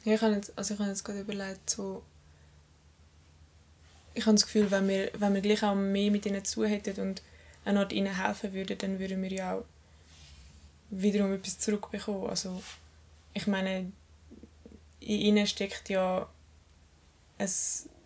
Ich 0.06 0.21
habe 0.21 0.36
jetzt, 0.36 0.58
also 0.58 0.73
ich 0.73 0.80
jetzt 0.80 1.04
gerade 1.04 1.21
überlegt, 1.21 1.69
so 1.69 2.04
ich 4.17 4.26
habe 4.26 4.34
das 4.34 4.45
Gefühl, 4.45 4.71
wenn 4.71 4.88
wir, 4.88 5.12
wenn 5.19 5.34
wir 5.36 5.41
gleich 5.41 5.63
auch 5.63 5.76
mehr 5.76 6.10
mit 6.10 6.26
ihnen 6.26 6.43
zu 6.43 6.65
hätten 6.65 7.00
und 7.00 7.21
eine 7.65 7.80
Art 7.82 7.93
ihnen 7.93 8.15
helfen 8.15 8.52
würden, 8.52 8.78
dann 8.78 9.00
würden 9.00 9.21
wir 9.21 9.32
ja 9.32 9.54
auch 9.54 9.65
wiederum 10.89 11.34
etwas 11.34 11.60
zurückbekommen. 11.60 12.28
Also 12.28 12.63
ich 13.34 13.45
meine, 13.45 13.91
in 15.00 15.22
ihnen 15.22 15.48
steckt 15.48 15.90
ja 15.90 16.30
ein, 17.38 17.50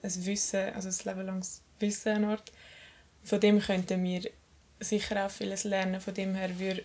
ein 0.04 0.26
Wissen, 0.26 0.74
also 0.74 0.90
ein 0.90 1.06
lebenlanges 1.06 1.62
Wissen 1.80 2.10
eine 2.10 2.28
Art. 2.28 2.52
Von 3.24 3.40
dem 3.40 3.60
könnten 3.60 4.04
wir 4.04 4.30
sicher 4.80 5.26
auch 5.26 5.32
vieles 5.32 5.64
lernen. 5.64 6.02
Von 6.02 6.14
dem 6.14 6.36
her 6.36 6.60
würde, 6.60 6.84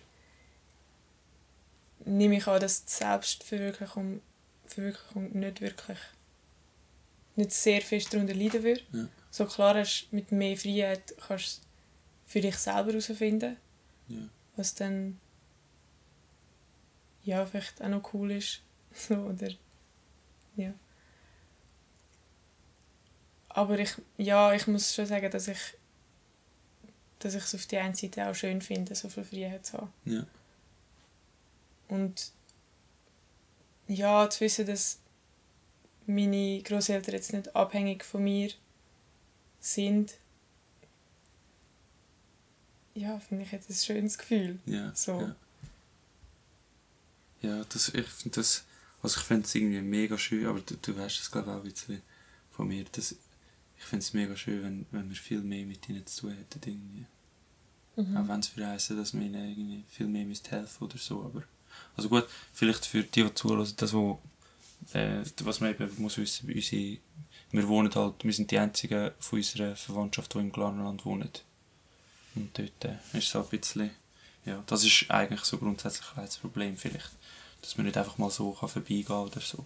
nehme 2.05 2.37
ich 2.37 2.47
an, 2.47 2.61
dass 2.61 2.85
die 2.85 2.91
Selbstverwirklichung 2.91 4.21
Verwirklichung 4.65 5.31
nicht 5.31 5.61
wirklich 5.61 5.99
nicht 7.35 7.53
sehr 7.53 7.81
fest 7.81 8.13
darunter 8.13 8.33
leiden 8.33 8.63
würde. 8.63 8.81
Ja. 8.91 9.07
So 9.29 9.45
klar 9.45 9.75
hast 9.75 10.07
mit 10.11 10.31
mehr 10.31 10.57
Freiheit 10.57 11.13
kannst 11.27 11.59
du 11.59 11.61
für 12.25 12.41
dich 12.41 12.57
selber 12.57 12.91
herausfinden, 12.91 13.57
ja. 14.07 14.17
was 14.55 14.73
dann 14.73 15.19
ja 17.23 17.45
vielleicht 17.45 17.81
auch 17.81 17.89
noch 17.89 18.13
cool 18.13 18.31
ist. 18.31 18.61
So, 18.93 19.13
oder 19.13 19.49
ja. 20.57 20.73
Aber 23.49 23.79
ich, 23.79 23.95
ja, 24.17 24.53
ich 24.53 24.67
muss 24.67 24.93
schon 24.93 25.05
sagen, 25.05 25.31
dass 25.31 25.47
ich 25.47 25.77
dass 27.19 27.35
ich 27.35 27.43
es 27.43 27.55
auf 27.55 27.65
die 27.65 27.77
einen 27.77 27.95
Seite 27.95 28.27
auch 28.27 28.35
schön 28.35 28.61
finde, 28.61 28.95
so 28.95 29.09
viel 29.09 29.23
Freiheit 29.23 29.65
zu 29.65 29.77
haben. 29.77 29.93
Ja. 30.05 30.25
Und 31.87 32.31
ja, 33.87 34.29
zu 34.29 34.41
wissen, 34.41 34.65
dass 34.65 34.99
meine 36.05 36.61
Großeltern 36.61 37.15
jetzt 37.15 37.33
nicht 37.33 37.55
abhängig 37.55 38.03
von 38.03 38.23
mir 38.23 38.51
sind, 39.59 40.13
ja, 42.93 43.19
finde 43.19 43.43
ich 43.43 43.51
jetzt 43.51 43.69
ein 43.69 43.75
schönes 43.75 44.17
Gefühl. 44.17 44.59
Ja, 44.65 44.91
so. 44.95 45.21
ja. 45.21 45.35
Ja, 47.41 47.63
das, 47.65 47.89
ich 47.89 48.07
finde 48.07 48.37
das, 48.37 48.65
also 49.01 49.19
ich 49.19 49.25
finde 49.25 49.45
es 49.45 49.55
irgendwie 49.55 49.81
mega 49.81 50.17
schön, 50.17 50.45
aber 50.45 50.59
du, 50.59 50.75
du 50.75 50.97
weißt 50.97 51.19
es 51.19 51.31
glaube 51.31 51.51
ich 51.51 51.53
auch 51.53 51.63
ein 51.63 51.71
bisschen 51.71 52.01
von 52.51 52.67
mir, 52.67 52.85
dass 52.91 53.15
ich 53.79 53.83
finde 53.83 54.03
es 54.03 54.13
mega 54.13 54.35
schön, 54.35 54.63
wenn, 54.63 54.85
wenn 54.91 55.09
wir 55.09 55.15
viel 55.15 55.41
mehr 55.41 55.65
mit 55.65 55.87
ihnen 55.87 56.05
zu 56.05 56.21
tun 56.21 56.35
hätten 56.35 56.61
irgendwie. 56.65 57.05
Mhm. 57.95 58.17
Auch 58.17 58.27
wenn 58.27 58.39
es 58.39 58.47
verheißen, 58.47 58.97
dass 58.97 59.13
wir 59.13 59.21
ihnen 59.21 59.49
irgendwie 59.49 59.83
viel 59.87 60.07
mehr 60.07 60.25
müsste 60.25 60.51
helfen 60.51 60.83
oder 60.83 60.97
so, 60.97 61.23
aber 61.23 61.43
also 61.95 62.09
gut, 62.09 62.27
vielleicht 62.53 62.85
für 62.85 63.03
die, 63.03 63.23
die 63.23 63.33
zuhören, 63.33 63.71
das 63.75 63.93
wo, 63.93 64.19
äh, 64.93 65.23
was 65.43 65.59
man 65.59 65.71
eben 65.71 65.91
muss 65.97 66.17
wissen, 66.17 66.51
unsere, 66.51 66.97
wir 67.51 67.67
wohnen 67.67 67.93
halt, 67.93 68.23
wir 68.23 68.33
sind 68.33 68.51
die 68.51 68.59
einzigen 68.59 69.11
von 69.19 69.39
unserer 69.39 69.75
Verwandtschaft, 69.75 70.33
die 70.33 70.39
im 70.39 70.51
Glarnerland 70.51 71.05
wohnen. 71.05 71.29
Und 72.35 72.57
dort 72.57 72.85
äh, 72.85 73.17
ist 73.17 73.29
es 73.29 73.35
halt 73.35 73.51
ein 73.51 73.59
bisschen, 73.59 73.89
ja, 74.45 74.63
das 74.67 74.83
ist 74.83 75.09
eigentlich 75.09 75.41
so 75.41 75.57
grundsätzlich 75.57 76.07
ein 76.15 76.29
Problem 76.41 76.77
vielleicht, 76.77 77.11
dass 77.67 77.75
man 77.77 77.85
nicht 77.85 77.97
einfach 77.97 78.17
mal 78.17 78.31
so 78.31 78.53
kann 78.53 78.69
vorbeigehen 78.69 79.17
oder 79.17 79.41
so. 79.41 79.65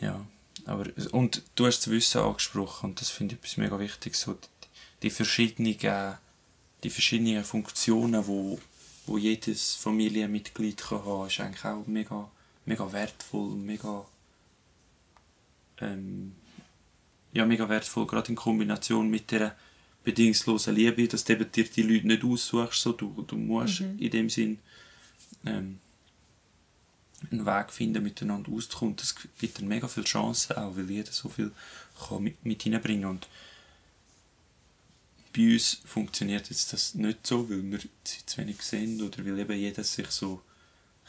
Ja, 0.00 0.24
aber, 0.64 0.86
und 1.10 1.42
du 1.56 1.66
hast 1.66 1.80
das 1.80 1.90
Wissen 1.90 2.20
angesprochen 2.20 2.90
und 2.90 3.00
das 3.00 3.10
finde 3.10 3.34
ich 3.34 3.40
etwas 3.40 3.56
mega 3.56 3.80
wichtig, 3.80 4.14
so 4.14 4.34
die, 4.34 4.68
die 5.02 5.10
verschiedenen, 5.10 5.76
die 6.84 6.90
verschiedenen 6.90 7.42
Funktionen, 7.42 8.28
wo, 8.28 8.60
wo 9.06 9.18
jedes 9.18 9.74
Familienmitglied 9.74 10.76
kann 10.76 11.04
haben, 11.04 11.26
ist 11.26 11.40
eigentlich 11.40 11.64
auch 11.64 11.84
mega, 11.88 12.30
mega 12.64 12.92
wertvoll, 12.92 13.56
mega, 13.56 14.06
ähm, 15.80 16.36
ja, 17.32 17.44
mega 17.44 17.68
wertvoll, 17.68 18.06
gerade 18.06 18.28
in 18.28 18.36
Kombination 18.36 19.10
mit 19.10 19.32
der 19.32 19.56
bedingungslosen 20.04 20.76
Liebe, 20.76 21.08
dass 21.08 21.24
du 21.24 21.32
eben 21.32 21.50
dir 21.50 21.64
die 21.64 21.82
Leute 21.82 22.06
nicht 22.06 22.22
aussuchst, 22.22 22.82
so, 22.82 22.92
du, 22.92 23.24
du 23.26 23.36
musst 23.36 23.80
Mhm. 23.80 23.98
in 23.98 24.10
dem 24.10 24.30
Sinn 24.30 24.60
ähm, 25.44 25.80
einen 27.30 27.46
Weg 27.46 27.72
finden, 27.72 28.02
miteinander 28.02 28.50
auszukommen. 28.52 28.96
Das 28.96 29.14
gibt 29.38 29.58
dann 29.58 29.68
mega 29.68 29.88
viele 29.88 30.06
Chancen, 30.06 30.56
auch 30.56 30.76
weil 30.76 30.90
jeder 30.90 31.12
so 31.12 31.28
viel 31.28 31.52
kann 32.08 32.22
mit, 32.22 32.44
mit 32.44 32.62
hineinbringen 32.62 33.08
und 33.08 33.28
bei 35.34 35.54
uns 35.54 35.80
funktioniert 35.84 36.50
jetzt 36.50 36.72
das 36.72 36.94
nicht 36.94 37.26
so, 37.26 37.48
weil 37.48 37.62
wir 37.62 37.78
sie 38.04 38.26
zu 38.26 38.38
wenig 38.38 38.60
sind 38.62 39.00
oder 39.00 39.24
weil 39.24 39.38
eben 39.38 39.58
jeder 39.58 39.82
sich 39.82 40.08
so 40.08 40.42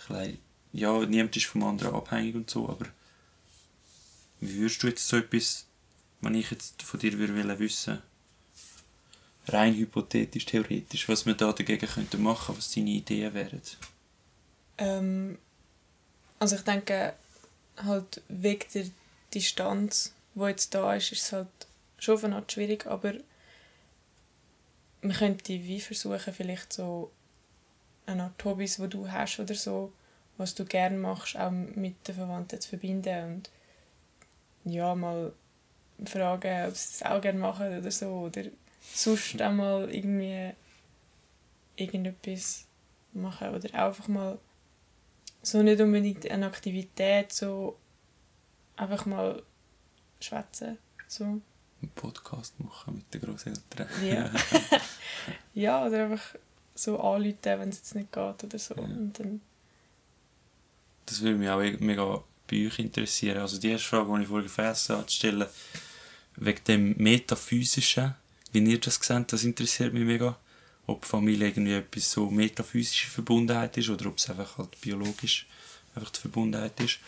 klein, 0.06 0.38
ja, 0.72 1.06
niemand 1.06 1.36
ist 1.36 1.46
vom 1.46 1.64
anderen 1.64 1.94
abhängig 1.94 2.36
und 2.36 2.50
so, 2.50 2.70
aber 2.70 2.86
wie 4.40 4.56
würdest 4.56 4.82
du 4.84 4.88
jetzt 4.88 5.08
so 5.08 5.18
etwas, 5.18 5.66
wenn 6.22 6.36
ich 6.36 6.52
jetzt 6.52 6.82
von 6.84 7.00
dir 7.00 7.18
würde 7.18 7.60
wissen, 7.60 8.02
rein 9.48 9.76
hypothetisch, 9.76 10.46
theoretisch, 10.46 11.08
was 11.10 11.26
wir 11.26 11.34
da 11.34 11.52
dagegen 11.52 11.88
könnten 11.88 12.24
machen, 12.24 12.56
was 12.58 12.72
deine 12.72 12.92
Ideen 12.92 13.34
wären? 13.34 13.62
Ähm, 14.78 15.38
also 16.44 16.58
ich 16.58 16.64
denke, 16.64 17.14
halt 17.78 18.22
wegen 18.28 18.66
der 18.74 18.86
Distanz, 19.34 20.14
die 20.36 20.42
jetzt 20.42 20.76
da 20.76 20.94
ist, 20.94 21.14
ist 21.14 21.22
es 21.22 21.32
halt 21.32 21.48
schon 21.98 22.22
eine 22.22 22.36
Art 22.36 22.52
schwierig, 22.52 22.86
aber 22.86 23.14
man 25.02 25.16
könnte 25.16 25.54
wie 25.54 25.80
versuchen, 25.80 26.34
vielleicht 26.34 26.74
so 26.74 27.12
eine 28.06 28.24
Art 28.24 28.44
Hobbys, 28.44 28.76
die 28.76 28.90
du 28.90 29.10
hast 29.10 29.40
oder 29.40 29.56
so, 29.56 29.94
was 30.36 30.54
du 30.54 30.66
gerne 30.66 30.98
machst, 30.98 31.38
auch 31.38 31.50
mit 31.50 32.06
den 32.06 32.16
Verwandten 32.16 32.60
zu 32.60 32.68
verbinden 32.68 33.36
und 33.36 33.50
ja, 34.66 34.94
mal 34.96 35.32
fragen, 36.04 36.68
ob 36.68 36.76
sie 36.76 37.00
das 37.00 37.04
auch 37.04 37.22
gerne 37.22 37.40
machen 37.40 37.80
oder 37.80 37.90
so, 37.90 38.08
oder 38.08 38.44
sonst 38.94 39.42
auch 39.42 39.52
mal 39.54 39.90
irgendwie 39.90 40.52
irgendetwas 41.78 42.66
machen 43.14 43.56
oder 43.56 43.74
einfach 43.74 44.10
mal 44.10 44.38
so 45.44 45.62
nicht 45.62 45.80
unbedingt 45.82 46.30
eine 46.30 46.48
Aktivität, 46.48 47.32
so 47.32 47.78
einfach 48.76 49.06
mal 49.06 49.44
schwätzen. 50.20 50.78
So. 51.08 51.24
Einen 51.26 51.92
Podcast 51.94 52.60
machen 52.60 52.96
mit 52.96 53.14
den 53.14 53.22
Großeltern. 53.22 53.88
Ja. 54.04 54.32
ja, 55.54 55.86
oder 55.86 56.06
einfach 56.06 56.36
so 56.74 57.00
anrufen, 57.00 57.38
wenn 57.44 57.70
es 57.70 57.78
jetzt 57.78 57.96
nicht 57.96 58.12
geht 58.12 58.44
oder 58.44 58.58
so. 58.58 58.74
Ja. 58.76 58.82
Und 58.82 59.20
dann, 59.20 59.42
Das 61.06 61.22
würde 61.22 61.38
mich 61.38 61.50
auch 61.50 61.80
mega 61.80 62.24
bei 62.50 62.68
euch 62.68 62.80
interessieren. 62.80 63.40
Also 63.40 63.60
die 63.60 63.72
erste 63.72 63.90
Frage, 63.90 64.16
die 64.16 64.24
ich 64.24 64.28
vorher 64.30 64.50
vergessen 64.50 64.96
habe 64.96 65.08
zu 65.08 65.16
stellen, 65.16 65.48
wegen 66.38 66.64
dem 66.64 66.96
Metaphysischen, 66.98 68.16
wie 68.54 68.60
ihr 68.60 68.80
das 68.80 68.96
seht, 68.96 69.34
das 69.34 69.44
interessiert 69.44 69.94
mich 69.94 70.06
mega. 70.06 70.38
Ob 70.86 71.06
Familie 71.06 71.48
irgendwie 71.48 71.74
etwas 71.74 72.12
so 72.12 72.30
metaphysische 72.30 73.08
Verbundenheit 73.08 73.78
ist 73.78 73.90
oder 73.90 74.08
ob 74.08 74.18
es 74.18 74.30
einfach 74.30 74.58
halt 74.58 74.80
biologisch 74.82 75.48
einfach 75.96 76.10
die 76.10 76.20
Verbundenheit 76.20 76.80
ist. 76.80 77.00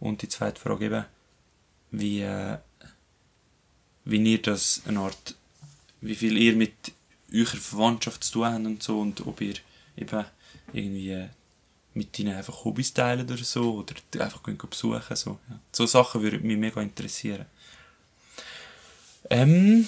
Und 0.00 0.22
die 0.22 0.28
zweite 0.28 0.60
Frage 0.60 0.86
eben, 0.86 1.04
wie, 1.90 2.20
äh, 2.22 2.58
wie 4.04 4.32
ihr 4.32 4.42
das 4.42 4.82
eine 4.86 5.00
Art, 5.00 5.34
wie 6.00 6.14
viel 6.14 6.36
ihr 6.36 6.54
mit 6.54 6.74
eurer 7.32 7.56
Verwandtschaft 7.56 8.24
zu 8.24 8.32
tun 8.32 8.46
habt 8.46 8.66
und 8.66 8.82
so 8.82 9.00
und 9.00 9.26
ob 9.26 9.40
ihr 9.40 9.56
eben 9.96 10.24
irgendwie 10.72 11.10
äh, 11.10 11.28
mit 11.94 12.18
ihnen 12.18 12.34
einfach 12.34 12.64
Hobbys 12.64 12.94
teilen 12.94 13.28
oder 13.28 13.44
so 13.44 13.74
oder 13.74 13.94
einfach 14.24 14.42
gehen 14.42 14.56
besuchen 14.56 15.16
so 15.16 15.38
ja. 15.48 15.58
so 15.72 15.86
Sachen 15.86 16.22
würden 16.22 16.46
mich 16.46 16.56
mega 16.56 16.80
interessieren 16.80 17.46
ähm, 19.30 19.86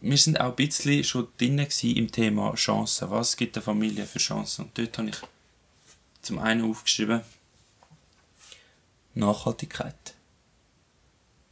wir 0.00 0.16
sind 0.16 0.40
auch 0.40 0.50
ein 0.50 0.56
bisschen 0.56 1.04
schon 1.04 1.28
drin 1.38 1.58
im 1.58 2.10
Thema 2.10 2.54
Chancen. 2.54 3.10
Was 3.10 3.36
gibt 3.36 3.56
der 3.56 3.62
Familie 3.62 4.06
für 4.06 4.18
Chancen? 4.18 4.64
Und 4.64 4.78
dort 4.78 4.96
habe 4.98 5.10
ich 5.10 5.16
zum 6.22 6.38
einen 6.38 6.70
aufgeschrieben 6.70 7.22
Nachhaltigkeit. 9.14 10.14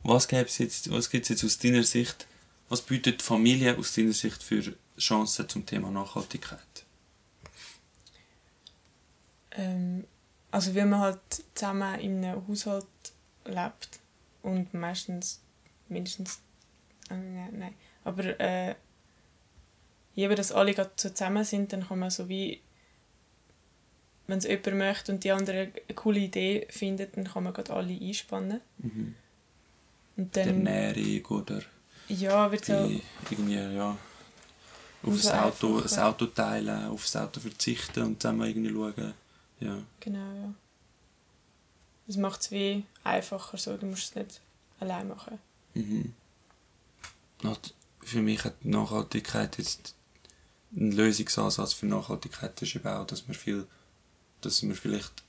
Was 0.02 0.28
gibt 0.28 0.48
es 0.50 0.58
jetzt 0.58 0.86
jetzt 0.86 1.44
aus 1.44 1.58
deiner 1.58 1.82
Sicht? 1.82 2.26
Was 2.68 2.82
bietet 2.82 3.22
Familie 3.22 3.76
aus 3.76 3.94
deiner 3.94 4.12
Sicht 4.12 4.42
für 4.42 4.74
Chancen 4.98 5.48
zum 5.48 5.66
Thema 5.66 5.90
Nachhaltigkeit? 5.90 6.60
Ähm, 9.52 10.04
also 10.50 10.74
wenn 10.74 10.88
man 10.88 11.00
halt 11.00 11.20
zusammen 11.54 11.98
in 12.00 12.24
einem 12.24 12.46
Haushalt 12.46 12.86
lebt 13.44 14.00
und 14.42 14.72
meistens 14.72 15.40
mindestens 15.88 16.40
äh, 17.10 17.14
nein, 17.14 17.74
aber 18.04 18.40
äh, 18.40 18.74
eben, 20.16 20.36
dass 20.36 20.52
alle 20.52 20.74
so 20.74 20.86
zusammen 20.96 21.44
sind, 21.44 21.72
dann 21.72 21.86
kann 21.86 21.98
man 21.98 22.10
so 22.10 22.28
wie 22.28 22.60
wenn 24.28 24.38
es 24.38 24.44
jemand 24.44 24.74
möchte 24.74 25.12
und 25.12 25.24
die 25.24 25.32
andere 25.32 25.72
eine 25.72 25.94
coole 25.94 26.20
Idee 26.20 26.66
findet, 26.70 27.16
dann 27.16 27.24
kann 27.24 27.44
man 27.44 27.54
gerade 27.54 27.72
alle 27.72 27.98
einspannen. 27.98 28.60
mhm. 28.78 29.14
Und 30.16 30.36
die 30.36 30.40
dann, 30.40 30.66
Ernährung 30.66 31.24
oder 31.40 31.62
ja, 32.08 32.50
wird 32.50 32.64
so, 32.64 32.90
irgendwie, 33.30 33.54
ja, 33.54 33.96
auf 35.02 35.14
das 35.14 35.30
Auto, 35.30 35.80
das 35.80 35.98
Auto 35.98 36.26
teilen, 36.26 36.86
auf 36.86 37.02
das 37.02 37.16
Auto 37.16 37.40
verzichten 37.40 38.02
und 38.02 38.20
zusammen 38.20 38.46
irgendwie 38.46 38.72
schauen. 38.72 39.14
Ja. 39.60 39.78
genau, 40.00 40.18
ja. 40.18 40.54
Das 42.06 42.16
macht 42.16 42.40
es 42.40 42.50
wie 42.50 42.84
einfacher 43.04 43.56
so, 43.58 43.76
du 43.76 43.86
musst 43.86 44.10
es 44.10 44.14
nicht 44.14 44.40
allein 44.80 45.08
machen. 45.08 45.38
Mhm. 45.74 46.14
Für 48.08 48.22
mich 48.22 48.42
hat 48.44 48.64
Nachhaltigkeit 48.64 49.58
jetzt 49.58 49.94
ein 50.74 50.92
Lösungsansatz 50.92 51.74
für 51.74 51.84
Nachhaltigkeit 51.84 52.60
ist 52.62 52.74
eben 52.74 52.88
auch, 52.88 53.06
dass 53.06 53.28
wir 53.28 53.34
viel, 53.34 53.66
dass 54.40 54.62
wir 54.62 54.74
vielleicht 54.74 55.22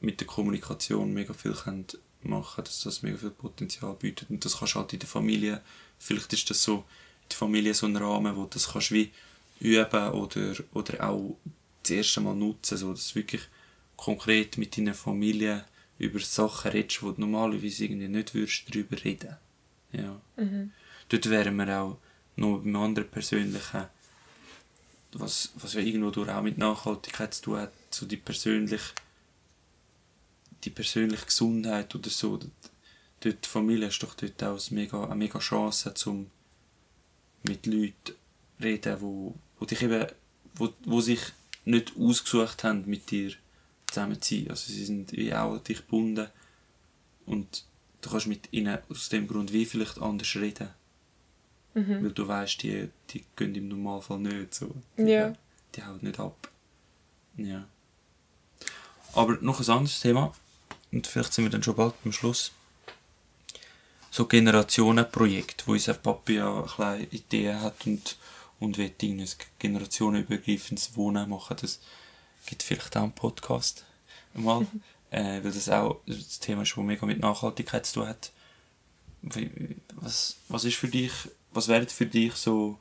mit 0.00 0.20
der 0.20 0.26
Kommunikation 0.26 1.12
mega 1.12 1.34
viel 1.34 1.52
können 1.52 1.86
machen, 2.22 2.64
dass 2.64 2.82
das 2.82 3.02
mega 3.02 3.18
viel 3.18 3.30
Potenzial 3.30 3.94
bietet 3.94 4.30
und 4.30 4.44
das 4.44 4.58
kannst 4.58 4.74
du 4.74 4.78
halt 4.78 4.92
in 4.94 5.00
der 5.00 5.08
Familie, 5.08 5.60
vielleicht 5.98 6.32
ist 6.32 6.48
das 6.48 6.62
so 6.62 6.84
in 7.22 7.28
der 7.30 7.36
Familie 7.36 7.74
so 7.74 7.86
ein 7.86 7.96
Rahmen, 7.96 8.34
wo 8.34 8.46
das 8.46 8.72
kannst 8.72 8.92
wie 8.92 9.12
üben 9.60 10.10
oder, 10.12 10.54
oder 10.72 11.08
auch 11.08 11.36
das 11.82 11.90
erste 11.90 12.22
Mal 12.22 12.34
nutzen, 12.34 12.78
so 12.78 12.92
dass 12.92 13.08
du 13.08 13.16
wirklich 13.16 13.42
konkret 13.96 14.56
mit 14.56 14.76
deiner 14.76 14.94
Familie 14.94 15.66
über 15.98 16.18
Sachen 16.20 16.70
redest, 16.70 17.02
wo 17.02 17.12
du 17.12 17.20
normalerweise 17.20 17.84
irgendwie 17.84 18.08
nicht 18.08 18.34
würdest 18.34 18.74
drüber 18.74 18.96
reden. 19.04 19.36
Ja. 19.92 20.20
Mhm. 20.36 20.72
Dort 21.10 21.28
wären 21.28 21.56
wir 21.56 21.78
auch 21.78 21.98
noch 22.36 22.58
beim 22.58 22.76
anderen 22.76 23.08
Persönlichen, 23.08 23.86
was, 25.12 25.52
was 25.56 25.74
ja 25.74 25.80
irgendwo 25.80 26.10
durch 26.10 26.30
auch 26.30 26.42
mit 26.42 26.58
Nachhaltigkeit 26.58 27.34
zu 27.34 27.42
tun 27.42 27.58
hat, 27.58 27.72
so 27.90 28.06
die 28.06 28.16
persönliche, 28.16 28.94
die 30.64 30.70
persönliche 30.70 31.26
Gesundheit 31.26 31.94
oder 31.94 32.10
so. 32.10 32.38
Dort, 33.20 33.44
die 33.44 33.48
Familie 33.48 33.88
ist 33.88 34.02
doch 34.02 34.14
dort 34.14 34.42
auch 34.42 34.58
eine 34.58 34.80
mega, 34.80 35.04
eine 35.04 35.14
mega 35.14 35.38
Chance, 35.38 35.94
um 36.06 36.30
mit 37.42 37.66
Leuten 37.66 37.92
zu 38.04 38.14
reden, 38.60 39.00
wo, 39.00 39.34
wo 39.58 39.64
dich 39.64 39.84
wo, 40.54 40.72
wo 40.84 41.00
sich 41.00 41.20
nicht 41.64 41.92
ausgesucht 41.98 42.64
haben, 42.64 42.84
mit 42.86 43.10
dir 43.10 43.32
zusammen 43.86 44.20
zu 44.20 44.34
sein. 44.34 44.50
Also 44.50 44.72
sie 44.72 44.84
sind 44.84 45.12
wie 45.12 45.34
auch 45.34 45.58
dich 45.58 45.78
gebunden 45.78 46.28
und 47.26 47.64
du 48.00 48.10
kannst 48.10 48.26
mit 48.26 48.52
ihnen 48.52 48.78
aus 48.88 49.08
dem 49.08 49.28
Grund 49.28 49.52
wie 49.52 49.64
vielleicht 49.64 50.00
anders 50.00 50.34
reden. 50.36 50.70
Mhm. 51.74 52.04
Weil 52.04 52.10
du 52.12 52.28
weißt, 52.28 52.62
die, 52.62 52.88
die 53.10 53.24
gehen 53.36 53.54
im 53.54 53.68
Normalfall 53.68 54.18
nicht 54.18 54.54
so. 54.54 54.74
Die, 54.98 55.02
Ja. 55.02 55.32
Die 55.74 55.82
hauen 55.82 55.98
nicht 56.02 56.20
ab. 56.20 56.48
Ja. 57.36 57.64
Aber 59.14 59.38
noch 59.40 59.60
ein 59.60 59.70
anderes 59.70 60.00
Thema, 60.00 60.32
und 60.90 61.06
vielleicht 61.06 61.32
sind 61.32 61.44
wir 61.44 61.50
dann 61.50 61.62
schon 61.62 61.74
bald 61.76 61.94
am 62.04 62.12
Schluss. 62.12 62.52
So 64.10 64.26
Generationenprojekt, 64.26 65.66
wo 65.66 65.72
unser 65.72 65.94
Papi 65.94 66.34
ja 66.34 66.54
eine 66.58 66.66
kleine 66.66 67.04
Idee 67.04 67.54
hat 67.54 67.86
und, 67.86 68.16
und 68.60 68.76
will 68.76 68.92
ein 69.00 69.26
generationenübergreifendes 69.58 70.96
Wohnen 70.96 71.30
machen. 71.30 71.56
Das 71.60 71.80
gibt 72.46 72.62
vielleicht 72.62 72.94
auch 72.96 73.02
einen 73.04 73.12
Podcast 73.12 73.84
mal. 74.34 74.66
äh, 75.10 75.42
weil 75.42 75.52
das 75.52 75.68
auch 75.70 76.00
das 76.06 76.38
Thema 76.40 76.62
ist, 76.62 76.76
das 76.76 76.84
mega 76.84 77.06
mit 77.06 77.20
Nachhaltigkeit 77.20 77.86
zu 77.86 78.00
tun 78.00 78.08
hat. 78.08 78.32
Wie- 79.22 79.76
Was, 79.94 80.36
was 80.48 80.64
ist 80.64 80.76
für 80.76 80.88
dich, 80.88 81.12
was 81.52 81.68
wäre 81.68 81.86
für 81.86 82.06
dich 82.06 82.34
so 82.34 82.78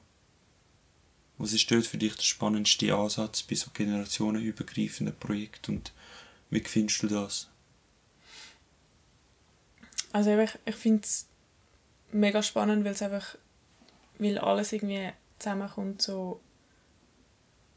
was 1.38 1.54
ist 1.54 1.70
dort 1.72 1.88
für 1.88 1.98
dich 1.98 2.16
der 2.16 2.24
spannendste 2.24 2.94
Ansatz 2.94 3.42
bei 3.44 3.56
so 3.56 3.72
generationenübergreifenden 3.74 5.16
Projekten 5.18 5.78
und 5.78 5.92
wie 6.52 6.60
findest 6.60 7.02
du 7.02 7.08
das? 7.08 7.50
Also 10.12 10.38
ich, 10.38 10.52
ich 10.66 10.76
finde 10.76 11.04
es 11.04 11.26
mega 12.12 12.44
spannend, 12.44 12.84
weil 12.84 12.92
es 12.92 13.02
einfach, 13.02 13.38
weil 14.20 14.38
alles 14.38 14.74
irgendwie 14.74 15.10
zusammenkommt, 15.40 16.02
so 16.02 16.42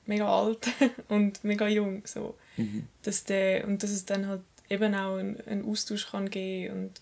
mega 0.07 0.29
alt 0.29 0.67
und 1.09 1.43
mega 1.45 1.69
jung, 1.69 2.03
so. 2.07 2.37
Mhm. 2.57 2.89
Dass 3.03 3.25
der, 3.25 3.67
und 3.67 3.83
dass 3.83 3.91
es 3.91 4.05
dann 4.05 4.27
halt 4.27 4.43
eben 4.69 4.95
auch 4.95 5.17
einen, 5.17 5.41
einen 5.43 5.65
Austausch 5.65 6.09
kann 6.11 6.29
geben 6.29 6.75
und, 6.75 7.01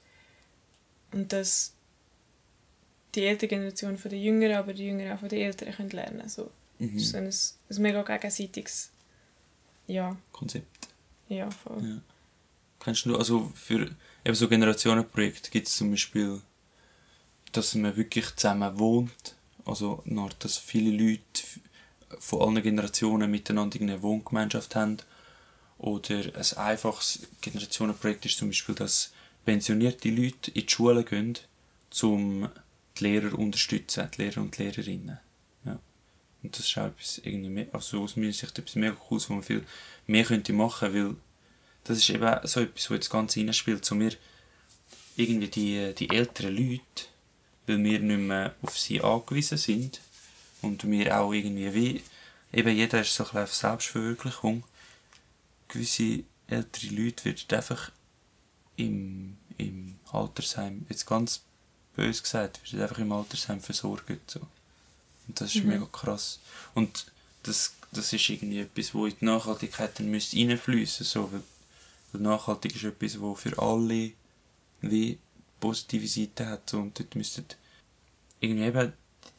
und 1.12 1.32
dass 1.32 1.72
die 3.14 3.24
ältere 3.24 3.48
Generation 3.48 3.98
von 3.98 4.10
den 4.10 4.22
Jüngeren, 4.22 4.56
aber 4.56 4.72
die 4.72 4.86
Jüngeren 4.86 5.12
auch 5.12 5.20
von 5.20 5.28
den 5.28 5.40
Älteren 5.40 5.74
können 5.74 5.90
lernen 5.90 6.28
so. 6.28 6.50
Mhm. 6.78 6.94
Das 6.94 7.02
ist 7.02 7.10
so 7.10 7.18
ein, 7.18 7.76
ein 7.76 7.82
mega 7.82 8.02
gegenseitiges, 8.02 8.90
ja, 9.86 10.16
Konzept. 10.32 10.88
ja, 11.28 11.50
voll. 11.50 11.84
Ja. 11.84 12.00
Kennst 12.80 13.06
du, 13.06 13.16
also 13.16 13.52
für 13.54 13.90
eben 14.24 14.34
so 14.34 14.48
Generationenprojekte 14.48 15.50
gibt 15.50 15.68
es 15.68 15.76
zum 15.76 15.90
Beispiel, 15.90 16.40
dass 17.52 17.74
man 17.74 17.96
wirklich 17.96 18.34
zusammen 18.34 18.78
wohnt, 18.78 19.36
also 19.64 20.02
eine 20.06 20.22
Art, 20.22 20.44
dass 20.44 20.56
viele 20.58 20.90
Leute 20.90 21.42
von 22.18 22.42
allen 22.42 22.62
Generationen 22.62 23.30
miteinander 23.30 23.80
eine 23.80 24.02
Wohngemeinschaft 24.02 24.74
haben. 24.74 24.98
Oder 25.78 26.24
ein 26.34 26.58
einfaches 26.58 27.26
Generationenprojekt 27.40 28.26
ist 28.26 28.38
zum 28.38 28.48
Beispiel, 28.48 28.74
dass 28.74 29.12
pensionierte 29.44 30.10
Leute 30.10 30.50
in 30.52 30.66
die 30.66 30.68
Schule 30.68 31.04
gehen, 31.04 31.38
um 32.02 32.48
die 32.98 33.04
Lehrer 33.04 33.38
unterstützen, 33.38 34.08
die 34.16 34.22
Lehrer 34.22 34.40
und 34.40 34.56
die 34.56 34.62
Lehrerinnen. 34.64 35.18
Ja. 35.64 35.78
Und 36.42 36.58
das 36.58 36.66
ist 36.66 36.78
auch 36.78 36.86
etwas, 36.86 37.18
irgendwie 37.24 37.50
mehr, 37.50 37.66
also 37.72 38.02
aus 38.02 38.16
meiner 38.16 38.32
Sicht 38.32 38.58
etwas 38.58 38.74
mega 38.74 38.94
cooles, 38.94 39.28
wo 39.28 39.34
man 39.34 39.42
viel 39.42 39.64
mehr 40.06 40.24
könnte 40.24 40.52
machen, 40.52 40.94
weil 40.94 41.16
das 41.84 41.98
ist 41.98 42.10
eben 42.10 42.38
so 42.44 42.60
etwas, 42.60 42.90
wo 42.90 42.94
jetzt 42.94 43.10
ganz 43.10 43.36
reinspielt, 43.36 43.84
so 43.84 43.98
wir 43.98 44.12
irgendwie 45.16 45.48
die, 45.48 45.94
die 45.94 46.10
älteren 46.10 46.56
Leute, 46.56 47.06
weil 47.66 47.82
wir 47.82 47.98
nicht 47.98 48.18
mehr 48.18 48.54
auf 48.62 48.78
sie 48.78 49.00
angewiesen 49.00 49.58
sind 49.58 50.00
und 50.62 50.88
wir 50.88 51.18
auch 51.18 51.32
irgendwie 51.32 51.74
wie, 51.74 52.02
eben 52.52 52.76
jeder 52.76 53.00
ist 53.00 53.14
so 53.14 53.24
ein 53.24 53.26
bisschen 53.26 53.42
auf 53.42 53.54
Selbstverwirklichung, 53.54 54.64
gewisse 55.68 56.24
ältere 56.46 56.94
Leute 56.94 57.24
werden 57.24 57.56
einfach 57.56 57.90
im, 58.76 59.36
im 59.58 59.98
Altersheim, 60.10 60.86
jetzt 60.88 61.06
ganz 61.06 61.42
bös 61.96 62.22
gesagt, 62.22 62.60
werden 62.72 62.82
einfach 62.82 62.98
im 62.98 63.12
Altersheim 63.12 63.60
versorgt. 63.60 64.30
So. 64.30 64.40
Und 65.28 65.40
das 65.40 65.54
ist 65.54 65.64
Mhm. 65.64 65.70
mega 65.70 65.86
krass. 65.86 66.40
Und 66.74 67.06
das, 67.42 67.74
das 67.92 68.12
ist 68.12 68.28
irgendwie 68.28 68.60
etwas, 68.60 68.94
wo 68.94 69.06
in 69.06 69.16
die 69.20 69.24
Nachhaltigkeit 69.24 69.98
dann 69.98 70.10
müsste 70.10 70.36
reinfliessen 70.36 71.04
so, 71.06 71.32
weil, 71.32 71.42
weil 72.12 72.22
nachhaltig 72.22 72.74
ist 72.76 72.84
etwas, 72.84 73.20
wo 73.20 73.34
für 73.34 73.58
alle 73.58 74.12
wie 74.80 75.18
positive 75.60 76.08
Seiten 76.08 76.46
hat. 76.48 76.70
So, 76.70 76.78
und 76.80 76.98
dort 76.98 77.14
müssten 77.14 77.44
irgendwie 78.40 78.66
eben 78.66 78.92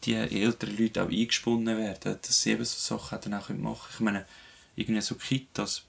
die 0.04 0.14
älteren 0.16 0.78
Leute 0.78 1.04
auch 1.04 1.10
eingesponnen 1.10 1.78
werden, 1.78 2.18
dass 2.22 2.42
sie 2.42 2.52
eben 2.52 2.66
so 2.66 2.98
Sachen 2.98 3.20
dann 3.22 3.34
auch 3.36 3.50
machen 3.50 3.58
können. 3.58 3.94
Ich 3.94 4.00
meine, 4.00 4.26
irgendwie 4.76 5.02
so 5.02 5.16
Kitas 5.16 5.84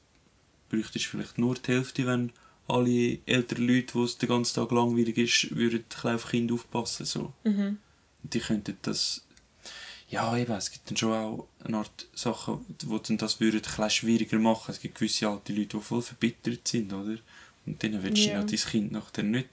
bräuchte 0.70 0.98
es 0.98 1.04
vielleicht 1.04 1.38
nur 1.38 1.54
die 1.56 1.72
Hälfte, 1.72 2.06
wenn 2.06 2.32
alle 2.66 3.18
älteren 3.26 3.66
Leute, 3.68 3.94
wo 3.94 4.04
es 4.04 4.16
den 4.18 4.28
ganzen 4.28 4.54
Tag 4.54 4.70
langweilig 4.70 5.18
ist, 5.18 5.54
würden 5.54 5.84
auf 6.02 6.28
Kinder 6.30 6.54
aufpassen. 6.54 7.04
So. 7.06 7.32
Mhm. 7.44 7.78
Und 8.22 8.34
die 8.34 8.40
könnten 8.40 8.76
das. 8.82 9.22
Ja, 10.08 10.36
eben, 10.36 10.52
es 10.52 10.70
gibt 10.70 10.88
dann 10.90 10.96
schon 10.96 11.12
auch 11.12 11.48
eine 11.64 11.78
Art 11.78 12.06
Sachen, 12.14 12.64
die 12.68 12.86
dann 12.86 13.18
das 13.18 13.40
würden 13.40 13.62
ein 13.78 13.90
schwieriger 13.90 14.38
machen. 14.38 14.70
Es 14.70 14.80
gibt 14.80 14.94
gewisse 14.96 15.28
alte 15.28 15.52
Leute, 15.52 15.76
die 15.78 15.82
voll 15.82 16.02
verbittert 16.02 16.66
sind, 16.68 16.92
oder? 16.92 17.18
Und 17.66 17.82
denen 17.82 18.02
willst 18.02 18.24
du 18.24 18.28
Ja. 18.30 18.42
dein 18.42 18.56
Kind 18.56 18.92
nachher 18.92 19.22
nicht 19.24 19.48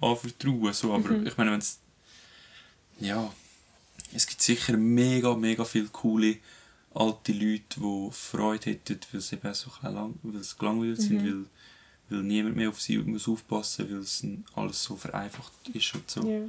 anvertrauen. 0.00 0.72
So. 0.72 0.92
Aber 0.92 1.10
Mhm. 1.10 1.26
ich 1.26 1.36
meine, 1.36 1.52
wenn 1.52 1.58
es. 1.60 1.78
Ja. 3.00 3.32
Es 4.12 4.26
gibt 4.26 4.40
sicher 4.42 4.76
mega, 4.76 5.34
mega 5.34 5.64
viele 5.64 5.86
coole 5.88 6.38
alte 6.94 7.32
Leute, 7.32 7.78
die 7.80 8.08
Freude 8.12 8.70
hätten, 8.70 8.98
weil 9.12 9.20
sie 9.20 9.36
eben 9.36 9.52
so 9.54 9.68
ein 9.68 9.72
bisschen 9.74 9.94
lang, 9.94 10.14
weil 10.22 10.42
sie 10.42 10.56
gelangweilt 10.58 11.00
sind, 11.02 11.22
Mhm. 11.22 11.26
weil, 11.26 11.44
weil 12.08 12.22
niemand 12.22 12.56
mehr 12.56 12.68
auf 12.68 12.80
sie 12.80 12.98
muss 12.98 13.28
aufpassen 13.28 13.90
weil 13.90 13.98
es 13.98 14.20
dann 14.20 14.44
alles 14.54 14.82
so 14.82 14.96
vereinfacht 14.96 15.52
ist 15.72 15.94
und 15.94 16.10
so. 16.10 16.28
Ja. 16.28 16.40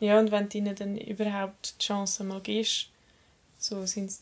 ja, 0.00 0.18
und 0.18 0.30
wenn 0.30 0.48
du 0.48 0.58
ihnen 0.58 0.74
dann 0.74 0.96
überhaupt 0.98 1.74
die 1.80 1.84
Chance 1.84 2.24
mal 2.24 2.40
gibst, 2.40 2.90
so 3.58 3.84
sind 3.86 4.12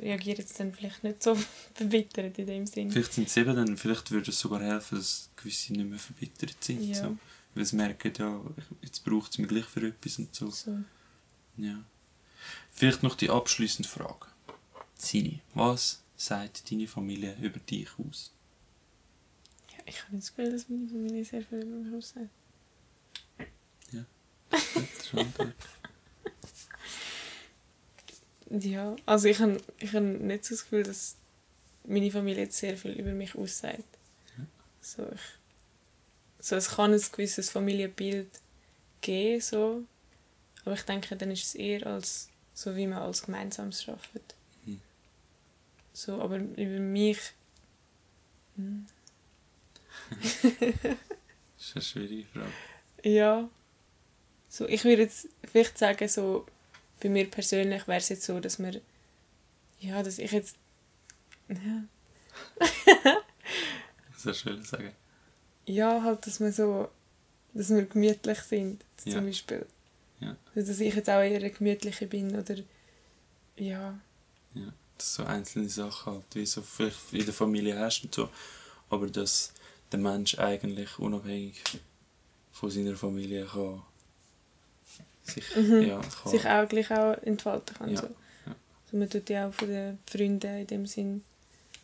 reagieren 0.00 0.44
sie 0.46 0.54
dann 0.56 0.72
vielleicht 0.72 1.04
nicht 1.04 1.22
so 1.22 1.34
verbittert 1.74 2.38
in 2.38 2.46
dem 2.46 2.66
Sinn. 2.66 2.90
Vielleicht 2.90 3.12
sind 3.12 3.28
sie 3.28 3.40
eben 3.40 3.54
dann, 3.54 3.76
vielleicht 3.76 4.10
würde 4.10 4.30
es 4.30 4.40
sogar 4.40 4.62
helfen, 4.62 4.98
dass 4.98 5.28
gewisse 5.36 5.74
nicht 5.74 5.88
mehr 5.88 5.98
verbittert 5.98 6.56
sind. 6.60 6.82
Ja. 6.82 6.94
So. 6.94 7.18
Weil 7.54 7.64
sie 7.64 7.76
merken, 7.76 8.12
ja, 8.18 8.40
jetzt 8.82 9.04
braucht 9.04 9.32
es 9.32 9.38
mich 9.38 9.48
gleich 9.48 9.64
für 9.66 9.86
etwas 9.86 10.18
und 10.18 10.34
so. 10.34 10.50
So. 10.50 10.78
Ja. 11.58 11.82
Vielleicht 12.70 13.02
noch 13.02 13.14
die 13.14 13.30
abschließende 13.30 13.88
Frage. 13.88 14.26
Sini, 14.94 15.40
was 15.54 16.02
sagt 16.16 16.70
deine 16.70 16.88
Familie 16.88 17.36
über 17.40 17.58
dich 17.60 17.88
aus? 17.98 18.32
Ja, 19.98 20.04
ich 20.04 20.04
habe 20.04 20.16
das 20.16 20.34
Gefühl, 20.34 20.52
dass 20.52 20.68
meine 20.68 20.86
Familie 20.88 21.24
sehr 21.24 21.42
viel 21.42 21.58
über 21.58 21.76
mich 21.76 21.94
aussagt. 21.94 22.30
Eine 25.10 25.20
Antwort. 25.20 25.54
Ja, 28.50 28.96
also 29.04 29.28
ich 29.28 29.38
habe 29.40 29.60
ich 29.78 29.94
hab 29.94 30.02
nicht 30.02 30.44
so 30.44 30.54
das 30.54 30.62
Gefühl, 30.62 30.82
dass 30.82 31.16
meine 31.84 32.10
Familie 32.10 32.44
jetzt 32.44 32.58
sehr 32.58 32.76
viel 32.76 32.92
über 32.92 33.12
mich 33.12 33.34
aussagt. 33.34 33.84
Ja. 34.38 34.46
So, 34.80 35.06
ich, 35.12 35.20
so, 36.40 36.56
es 36.56 36.70
kann 36.70 36.94
ein 36.94 37.02
gewisses 37.12 37.50
Familienbild 37.50 38.28
geben, 39.00 39.40
so, 39.40 39.82
aber 40.64 40.74
ich 40.74 40.82
denke, 40.82 41.16
dann 41.16 41.30
ist 41.30 41.44
es 41.44 41.54
eher 41.56 41.86
als 41.86 42.30
so, 42.54 42.74
wie 42.74 42.86
man 42.86 42.98
als 42.98 43.22
Gemeinsames 43.22 43.88
arbeitet. 43.88 44.34
Mhm. 44.64 44.80
So, 45.92 46.20
aber 46.20 46.36
über 46.36 46.80
mich... 46.80 47.18
Hm, 48.56 48.86
Das 51.58 51.66
ist 51.66 51.74
eine 51.74 51.82
schwierige 51.82 52.28
Frage. 52.28 52.52
Ja. 53.02 53.48
So, 54.48 54.66
ich 54.68 54.84
würde 54.84 55.02
jetzt 55.02 55.28
vielleicht 55.50 55.76
sagen, 55.76 56.08
so, 56.08 56.46
bei 57.00 57.08
mir 57.08 57.28
persönlich 57.28 57.86
wäre 57.88 57.98
es 57.98 58.08
jetzt 58.08 58.22
so, 58.24 58.38
dass 58.40 58.58
wir, 58.58 58.80
ja, 59.80 60.02
dass 60.02 60.18
ich 60.18 60.30
jetzt, 60.32 60.56
ja, 61.48 61.84
Was 64.12 64.22
sollst 64.22 64.46
du 64.46 64.62
sagen? 64.64 64.92
ja, 65.66 66.02
halt, 66.02 66.26
dass 66.26 66.40
wir 66.40 66.52
so, 66.52 66.88
dass 67.54 67.70
wir 67.70 67.84
gemütlich 67.86 68.38
sind, 68.40 68.84
Ja. 69.04 69.12
zum 69.14 69.26
Beispiel. 69.26 69.66
Ja. 70.20 70.36
Also, 70.54 70.68
dass 70.72 70.80
ich 70.80 70.94
jetzt 70.94 71.08
auch 71.10 71.20
eher 71.20 71.38
eine 71.38 71.50
gemütliche 71.50 72.06
bin, 72.06 72.36
oder, 72.38 72.56
ja, 73.56 73.98
Dass 74.96 75.14
so 75.14 75.24
einzelne 75.24 75.68
Sachen 75.68 76.14
halt, 76.14 76.24
wie 76.34 76.46
so 76.46 76.62
vielleicht 76.62 77.12
in 77.12 77.24
der 77.24 77.34
Familie 77.34 77.78
hast 77.78 78.02
und 78.04 78.14
so, 78.14 78.28
aber 78.90 79.08
dass 79.08 79.52
der 79.92 79.98
Mensch 80.00 80.38
eigentlich 80.38 80.98
unabhängig 80.98 81.62
von 82.52 82.70
seiner 82.70 82.96
Familie 82.96 83.44
kann 83.46 83.82
sich, 85.22 85.44
Mhm. 85.56 85.82
ja, 85.82 86.00
kann, 86.00 86.30
sich 86.32 86.46
auch 86.46 86.68
gleich 86.68 86.90
auch 86.90 87.14
entfalten 87.22 87.76
kann. 87.76 87.90
Ja, 87.90 88.00
So. 88.00 88.06
ja. 88.06 88.54
Also 88.86 88.96
man 88.96 89.10
tut 89.10 89.28
ja 89.30 89.48
auch 89.48 89.54
von 89.54 89.68
den 89.68 89.98
Freunden 90.10 90.56
in 90.60 90.66
dem 90.66 90.86
Sinn 90.86 91.22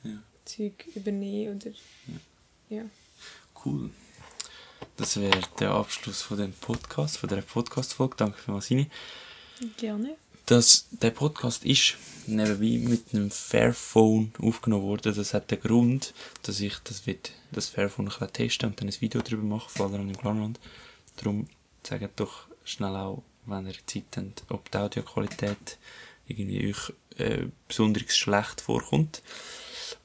Ja. 0.03 0.23
Zeug 0.45 0.87
übernehmen, 0.95 1.57
oder, 1.61 1.71
ja. 2.71 2.85
Cool. 3.65 3.91
Das 4.97 5.17
wäre 5.19 5.41
der 5.59 5.71
Abschluss 5.73 6.23
von 6.23 6.39
dem 6.39 6.53
Podcast, 6.53 7.19
von 7.19 7.29
der 7.29 7.43
Podcast-Folge. 7.43 8.17
Danke 8.17 8.39
für 8.39 8.53
Masini. 8.53 8.89
Gerne. 9.77 10.17
Dass 10.47 10.89
der 10.91 11.11
Podcast 11.11 11.65
ist 11.65 11.97
nebenbei 12.27 12.89
mit 12.89 13.15
einem 13.15 13.31
Fairphone 13.31 14.33
aufgenommen 14.39 14.85
worden. 14.85 15.15
Das 15.15 15.35
hat 15.35 15.51
den 15.51 15.61
Grund, 15.61 16.15
dass 16.43 16.61
ich 16.61 16.79
das, 16.85 17.07
will, 17.07 17.19
das 17.53 17.69
Fairphone 17.69 18.11
ein 18.11 18.33
testen 18.33 18.71
und 18.71 18.81
dann 18.81 18.89
ein 18.89 19.01
Video 19.01 19.21
darüber 19.21 19.43
mache, 19.43 19.71
vor 19.71 19.87
allem 19.87 20.09
im 20.09 20.17
Klarland. 20.17 20.59
Darum 21.17 21.47
sagt 21.83 22.21
doch 22.21 22.47
schnell 22.65 22.97
auch, 22.97 23.23
wenn 23.47 23.67
ihr 23.67 23.75
Zeit 23.87 24.05
habt, 24.17 24.45
ob 24.49 24.71
die 24.71 24.79
Audioqualität 24.79 25.79
irgendwie 26.27 26.71
euch 26.71 26.93
äh, 27.19 27.47
besonders 27.69 28.17
schlecht 28.17 28.61
vorkommt. 28.61 29.23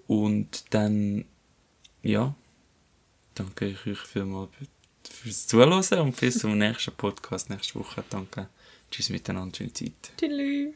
Und 0.07 0.65
dann, 0.71 1.25
ja, 2.01 2.33
danke 3.35 3.67
ich 3.67 3.85
euch 3.85 3.99
vielmals 3.99 4.49
fürs 5.03 5.47
Zuhören 5.47 5.73
und 5.73 6.19
bis 6.19 6.39
zum 6.39 6.57
nächsten 6.57 6.93
Podcast 6.93 7.49
nächste 7.49 7.79
Woche. 7.79 8.03
Danke. 8.09 8.49
Tschüss 8.91 9.09
miteinander, 9.09 9.55
schöne 9.55 9.73
Zeit. 9.73 9.91
Tschüss. 10.17 10.73